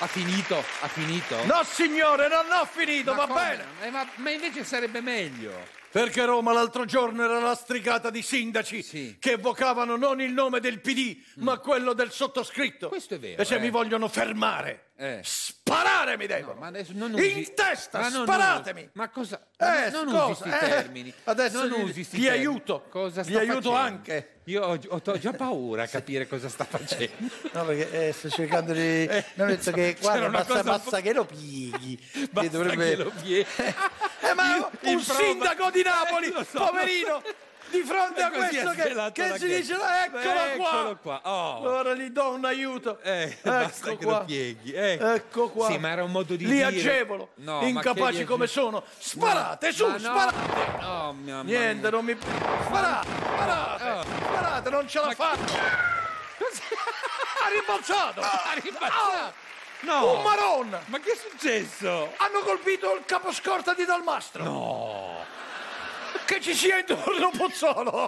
[0.00, 1.44] ha finito, ha finito.
[1.44, 3.40] No signore, non ho finito, Ma va come?
[3.40, 3.64] bene.
[3.82, 5.76] Eh, ma, ma invece sarebbe meglio.
[5.90, 11.16] Perché Roma l'altro giorno era lastricata di sindaci che evocavano non il nome del PD,
[11.36, 12.86] ma quello del sottoscritto.
[12.86, 12.90] Mm.
[12.90, 13.58] Questo è vero, E se eh.
[13.58, 15.20] mi vogliono fermare, Eh.
[15.22, 16.58] sparare mi devono.
[16.58, 17.38] Ma adesso non usi...
[17.38, 18.80] In testa, Ma non sparatemi.
[18.80, 19.46] usi- Ma cosa?
[19.56, 21.14] Eh, non scusa, usi questi eh, termini.
[21.24, 22.34] adesso non usi sti termini.
[22.36, 22.84] aiuto.
[22.90, 23.74] Cosa sta aiuto facendo?
[23.76, 24.32] anche.
[24.44, 27.32] Io ho, ho- ho già paura a capire cosa sta facendo.
[27.52, 29.06] No, perché eh, sto cercando di.
[29.34, 31.98] non ho detto che c'era guarda, una basta, basta po'- che lo pieghi.
[32.32, 33.46] Basta Che dovrebbe- che lo pieghi.
[34.20, 37.22] Eh, ma In- un sindaco di Napoli, Eh, so, poverino,
[37.70, 41.56] di fronte a E così questo che, che si dice: eccolo, Eccolo qua, oh.
[41.58, 42.98] Allora gli do un aiuto.
[43.02, 44.18] Eh, basta ecco che qua.
[44.18, 44.72] lo pieghi.
[44.72, 44.98] eh.
[45.00, 45.66] Ecco qua.
[45.68, 46.64] Sì, ma era un modo di Li dire.
[46.66, 48.82] agevolo, No, incapaci come age- sono.
[48.98, 49.98] Sparate, Ma- su, no.
[49.98, 50.80] sparate.
[50.80, 51.90] No, mia Niente, mia.
[51.90, 52.16] non mi.
[52.64, 54.02] Sparate, sparate, Oh.
[54.02, 55.54] sparate, non ce la faccio.
[57.40, 58.20] Ha rimbalzato!
[58.20, 59.32] Ha rimbalzato!
[59.80, 60.16] No!
[60.16, 60.78] Un maron!
[60.86, 62.12] Ma che è successo?
[62.16, 64.42] Hanno colpito il caposcorta di Dalmastro!
[64.42, 64.87] No!
[66.38, 68.06] Che ci sia intorno Pozzolo!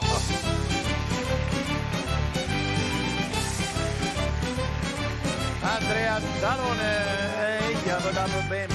[5.60, 8.74] Andrea Zalone, gli hanno dato bene.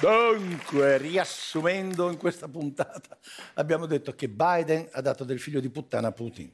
[0.00, 3.16] Dunque, riassumendo in questa puntata,
[3.54, 6.52] abbiamo detto che Biden ha dato del figlio di puttana a Putin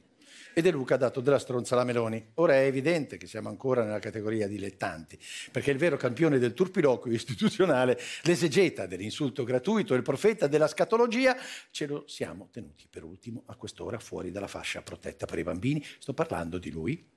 [0.57, 2.31] e De Luca ha dato della stronza alla Meloni.
[2.35, 5.15] Ora è evidente che siamo ancora nella categoria dilettanti,
[5.51, 11.37] perché il vero campione del turpiloquio istituzionale, l'esegeta dell'insulto gratuito il profeta della scatologia,
[11.69, 15.85] ce lo siamo tenuti per ultimo a quest'ora fuori dalla fascia protetta per i bambini.
[15.99, 17.07] Sto parlando di lui,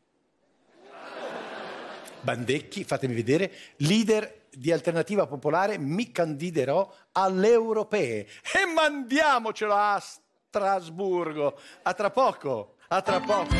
[2.20, 11.58] Bandecchi, fatemi vedere, leader di Alternativa Popolare, mi candiderò alle europee e mandiamocelo a Strasburgo.
[11.84, 13.54] A tra poco, a tra poco.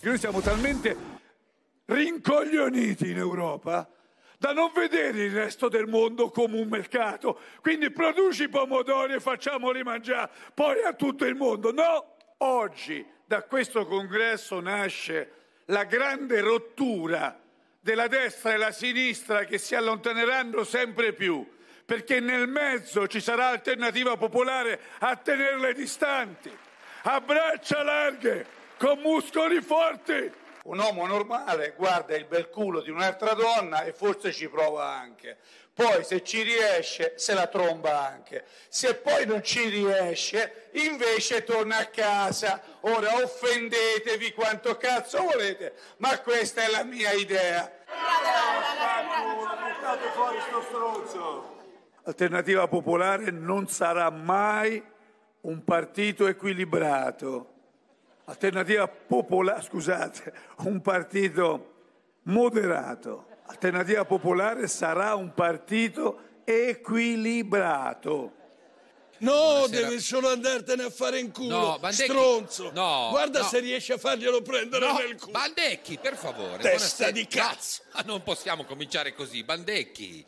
[0.00, 0.96] Noi siamo talmente
[1.84, 3.86] rincoglioniti in Europa
[4.38, 7.38] da non vedere il resto del mondo come un mercato.
[7.60, 11.72] Quindi produci pomodori e facciamoli mangiare poi a tutto il mondo.
[11.72, 15.32] No, oggi da questo congresso nasce
[15.66, 17.38] la grande rottura
[17.86, 21.48] della destra e la sinistra che si allontaneranno sempre più,
[21.84, 26.50] perché nel mezzo ci sarà alternativa popolare a tenerle distanti,
[27.02, 28.44] a braccia larghe,
[28.76, 30.32] con muscoli forti.
[30.64, 35.36] Un uomo normale guarda il bel culo di un'altra donna e forse ci prova anche.
[35.72, 38.46] Poi se ci riesce se la tromba anche.
[38.68, 42.60] Se poi non ci riesce invece torna a casa.
[42.80, 47.75] Ora offendetevi quanto cazzo volete, ma questa è la mia idea.
[49.86, 51.54] Buttate fuori sto stronzo.
[52.04, 54.82] Alternativa Popolare non sarà mai
[55.42, 57.52] un partito equilibrato.
[58.24, 60.32] Alternativa Popolare, scusate,
[60.64, 61.74] un partito
[62.22, 63.26] moderato.
[63.46, 68.32] Alternativa Popolare sarà un partito equilibrato.
[69.18, 69.88] No, Buonasera.
[69.88, 72.70] devi solo andartene a fare in culo, No, Bandecchi- stronzo.
[72.72, 73.46] No, Guarda no.
[73.48, 75.32] se riesci a farglielo prendere No, nel culo.
[75.32, 76.58] Bandecchi, per favore.
[76.62, 77.10] Testa buonasera.
[77.12, 77.82] di cazzo.
[77.94, 80.24] No, non possiamo cominciare così, Bandecchi.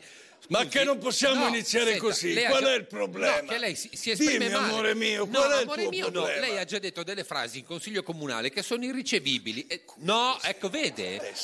[0.48, 2.34] Ma che non possiamo No, iniziare senta, così?
[2.34, 3.40] Qual già- è il problema?
[3.40, 4.64] No, che lei si, si esprime Dimmi, male.
[4.70, 6.10] amore mio, No, qual è il tuo mio, no.
[6.10, 6.40] problema?
[6.40, 9.66] Lei ha già detto delle frasi in consiglio comunale che sono irricevibili.
[9.66, 11.34] E- no, ecco, vede?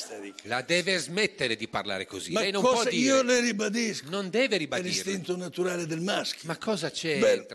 [0.43, 2.31] La deve smettere di parlare così.
[2.31, 3.03] Ma lei non cosa può dire.
[3.03, 4.09] io le ribadisco?
[4.09, 4.91] Non deve È ribadirlo.
[4.91, 6.41] l'istinto naturale del maschio.
[6.43, 7.19] Ma cosa c'è?
[7.19, 7.45] Beh,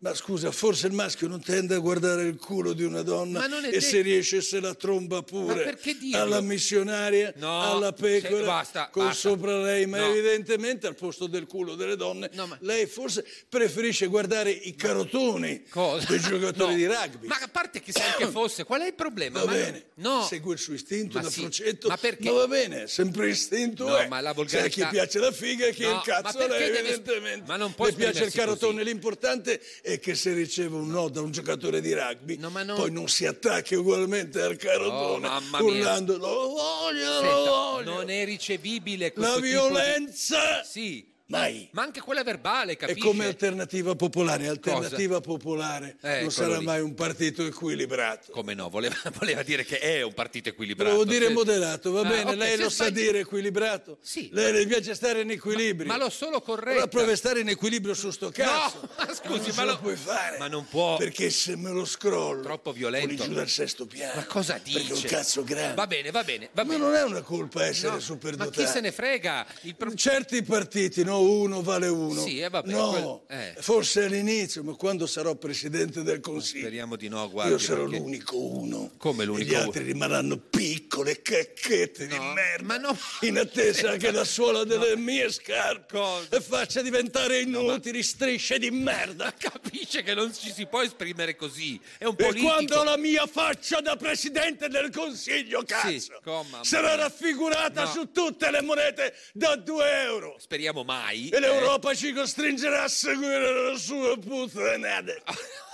[0.00, 3.58] ma scusa, forse il maschio non tende a guardare il culo di una donna Ma
[3.66, 5.76] e detto- se riesce se la tromba pure
[6.12, 9.28] Ma alla missionaria, No, alla pecora, se- basta, con basta.
[9.30, 10.10] sopra lei, ma No.
[10.10, 12.30] evidentemente al posto del culo delle donne
[12.60, 15.64] lei forse preferisce guardare i carotoni
[16.06, 16.76] dei giocatori No.
[16.76, 17.26] di rugby.
[17.26, 19.40] Ma a parte che se anche fosse, qual è il problema?
[19.40, 20.22] Va Ma bene, no.
[20.22, 22.30] segue il suo istinto Ma da sì, frocetto, ma perché?
[22.30, 24.06] va bene, sempre istinto No, è.
[24.06, 26.68] ma la volgarità- chi piace la figa e chi No, il cazzo ma a lei,
[26.68, 27.44] evidentemente.
[27.48, 28.84] ma non può Le piace il carotone, così.
[28.84, 33.08] l'importante è che se riceve un no da un giocatore di rugby, non- poi non
[33.08, 37.90] si attacchi ugualmente al carotone, Oh, urlando lo voglio, lo Senta, voglio.
[37.94, 41.06] non è ricevibile questo La tipo di- violenza Sì.
[41.30, 41.68] Mai.
[41.72, 43.06] Ma anche quella verbale, è capisce?
[43.06, 44.48] come alternativa popolare.
[44.48, 46.64] Alternativa popolare Eh, non sarà lì.
[46.64, 48.32] mai un partito equilibrato.
[48.32, 48.70] Come no?
[48.70, 50.90] Voleva, voleva dire che è un partito equilibrato.
[50.90, 52.30] Volevo dire Se- moderato, va Ah, bene?
[52.30, 53.98] ok, lei lo sa sbagli- dire equilibrato?
[54.00, 54.30] Sì.
[54.32, 55.86] Lei le piace stare in equilibrio.
[55.86, 56.70] Ma l'ho solo corretto.
[56.70, 58.80] Allora prova a stare in equilibrio su sto cazzo.
[58.80, 60.38] No, ma scusi, non ma lo- lo puoi fare.
[60.38, 60.96] Ma non può.
[60.96, 63.24] Perché se me lo scrollo, Troppo violento.
[63.24, 64.14] giù dal sesto piano.
[64.14, 65.08] Ma cosa Perché è un dice?
[65.08, 65.74] cazzo grande.
[65.74, 66.82] Va bene, va bene, va Ma bene.
[66.82, 68.58] non è una colpa essere No, superdotati.
[68.60, 69.46] Ma chi se ne frega?
[69.64, 72.22] Il Certi partiti, no, uno vale uno.
[72.22, 73.54] Sì, eh, vabbè, no, quel- eh.
[73.60, 77.52] forse all'inizio, ma quando sarò presidente del Consiglio, Speriamo di no, guardi.
[77.52, 78.90] io sarò perché- l'unico uno.
[78.96, 79.62] Come E l'unico gli uno?
[79.64, 82.64] altri rimarranno piccole cacchette di merda.
[82.64, 82.96] Ma no.
[83.20, 89.32] In attesa che la suola delle mie scarpe faccia diventare inutili strisce di merda.
[89.38, 91.80] Capisce che non ci si può esprimere così.
[91.98, 92.46] È un E politico.
[92.46, 97.90] quando la mia faccia da presidente del consiglio, cazzo, mamma sarà raffigurata No.
[97.90, 100.36] su tutte le monete da 2 euro.
[100.38, 101.07] Speriamo mai.
[101.12, 105.22] E l'Europa ci costringerà a seguire le sue puttanate.
[105.26, 105.32] eh.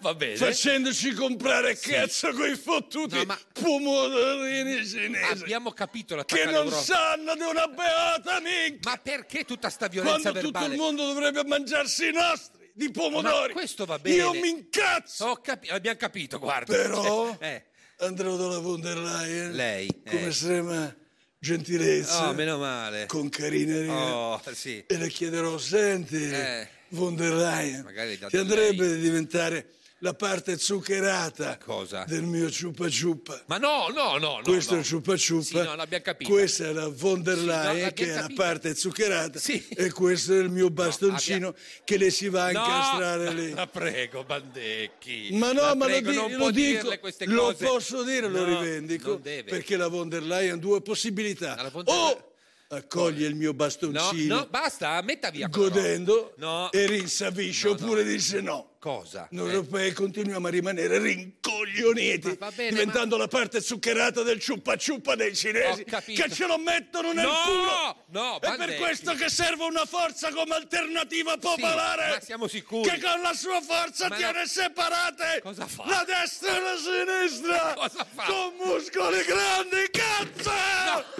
[0.00, 0.36] Va bene.
[0.36, 5.42] Facendoci comprare cazzo coi fottuti No, ma- pomodorini cinesi.
[5.42, 8.92] Abbiamo capito Che l'attacco non sanno di una beata minchia.
[8.92, 10.74] Ma perché tutta sta violenza Quando tutto verbale?
[10.74, 13.48] il mondo dovrebbe mangiarsi i nostri di pomodori.
[13.52, 14.14] Ma questo va bene.
[14.14, 15.34] Io mi incazzo.
[15.42, 16.72] Capi- abbiamo capito, guarda.
[16.76, 17.64] Però Eh,
[17.98, 19.88] andrò dalla von der Leyen lei.
[20.08, 20.26] con eh.
[20.28, 20.94] estrema
[21.38, 23.06] gentilezza, Oh, meno male.
[23.06, 24.82] con carineria, Oh, sì.
[24.86, 26.68] e le chiederò, senti, Eh.
[26.90, 27.86] von der Leyen,
[28.28, 32.04] ti andrebbe di diventare la parte zuccherata Cosa?
[32.06, 33.42] del mio ciupa ciupa.
[33.46, 34.36] Ma no, no, no.
[34.36, 34.78] no Questo no.
[34.78, 35.42] è il ciupa ciupa.
[35.44, 36.30] Sì, no, l'abbiamo capito.
[36.30, 39.66] Questa è la von der Sì, Leyen l'abbiamo che è la parte zuccherata Sì.
[39.68, 41.54] e questo è il mio bastoncino
[41.84, 43.50] che le si va a incastrare lì.
[43.58, 45.30] La prego, Bandecchi.
[45.32, 49.76] Ma no, La ma prego, lo, di- lo dico, lo posso dire, lo rivendico, perché
[49.76, 51.70] la von der Leyen ha due possibilità.
[51.84, 52.27] O
[52.78, 55.48] accoglie il mio No, bastoncino no, basta, metta via.
[55.48, 56.70] godendo No.
[56.70, 58.72] e rinsavisce, No, oppure dice no.
[58.78, 59.26] Cosa?
[59.32, 59.52] Noi Eh.
[59.54, 65.34] europei continuiamo a rimanere rincoglioniti, Ma bene, diventando la parte zuccherata del ciuppa ciuppa dei
[65.34, 68.04] cinesi che ce lo mettono nel No, culo.
[68.10, 72.10] no, È per questo che serve una forza come alternativa popolare.
[72.10, 72.88] ma siamo sicuri.
[72.88, 74.46] Che con la sua forza Ma tiene no.
[74.46, 75.84] separate Cosa fa?
[75.86, 78.24] la destra e la sinistra Cosa fa?
[78.24, 81.16] con muscoli grandi, cazzo!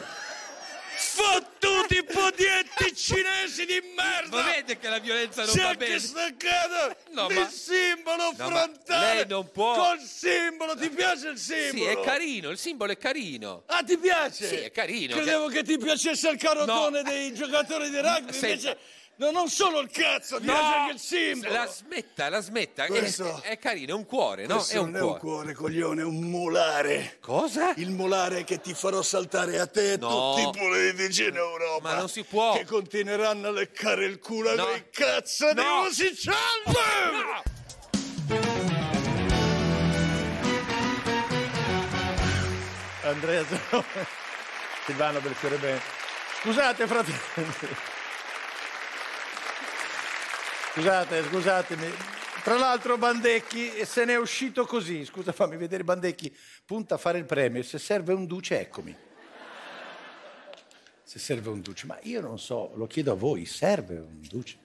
[1.22, 4.36] Fottuti podietti cinesi di merda!
[4.36, 5.94] Ma vede che la violenza non Si va è bene.
[5.94, 11.30] anche staccato No, il ma- simbolo No, frontale lei non può- col simbolo ti piace
[11.30, 11.90] il Sì, simbolo?
[11.90, 13.64] è carino, il simbolo è carino.
[13.66, 14.46] ah ti piace?
[14.46, 15.16] Sì, è carino.
[15.16, 17.10] credevo che, ti piacesse il carotone No.
[17.10, 18.46] dei giocatori di rugby Senta.
[18.46, 18.78] invece
[19.18, 22.86] no, non solo il cazzo ti No, piace anche il simbolo La smetta, la smetta.
[22.86, 24.56] Questo- È, è carino, è un cuore, no?
[24.56, 25.10] Questo È un non cuore.
[25.10, 27.16] è un cuore, coglione, è un molare.
[27.20, 27.72] Cosa?
[27.76, 30.34] Il molare che ti farò saltare a te e No.
[30.36, 31.88] tutti i politici in Europa.
[31.90, 32.54] Ma non si può.
[32.56, 34.66] Che continueranno a leccare il culo No.
[34.66, 35.82] ai cazzo di No.
[35.82, 36.72] musicianti!
[36.72, 38.48] No!
[43.04, 43.84] Andrea Zanoni,
[44.84, 45.80] Silvano Belfiore Bene.
[46.42, 47.18] Scusate, fratelli.
[50.78, 51.92] Scusate, scusatemi.
[52.44, 55.04] Tra l'altro Bandecchi se n'è uscito così.
[55.04, 56.32] Scusa, fammi vedere Bandecchi.
[56.64, 57.64] Punta a fare il premio.
[57.64, 58.96] Se serve un duce, eccomi.
[61.02, 61.86] Se serve un duce.
[61.86, 64.56] Ma io non so, lo chiedo a voi, serve un duce?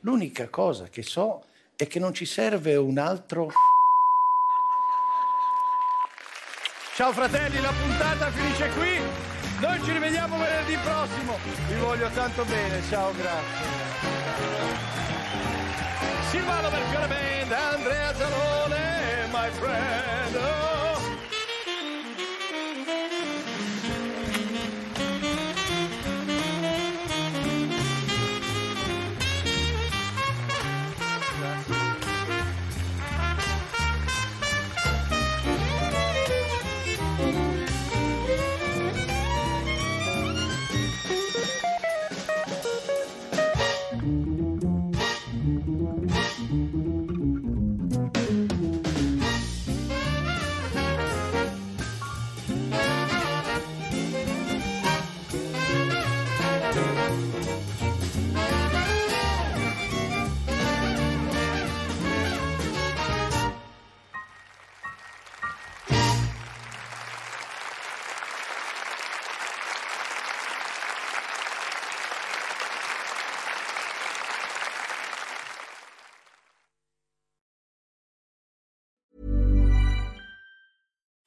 [0.00, 1.44] L'unica cosa che so
[1.76, 3.46] è che non ci serve un altro...
[6.96, 8.98] Ciao fratelli, la puntata finisce qui.
[9.60, 11.38] Noi ci rivediamo venerdì prossimo.
[11.68, 12.82] Vi voglio tanto bene.
[12.88, 13.93] Ciao, grazie.
[16.64, 20.36] Silvano Silvano Melchione Band, Andrea Zanone, my friend.
[20.36, 20.63] Oh.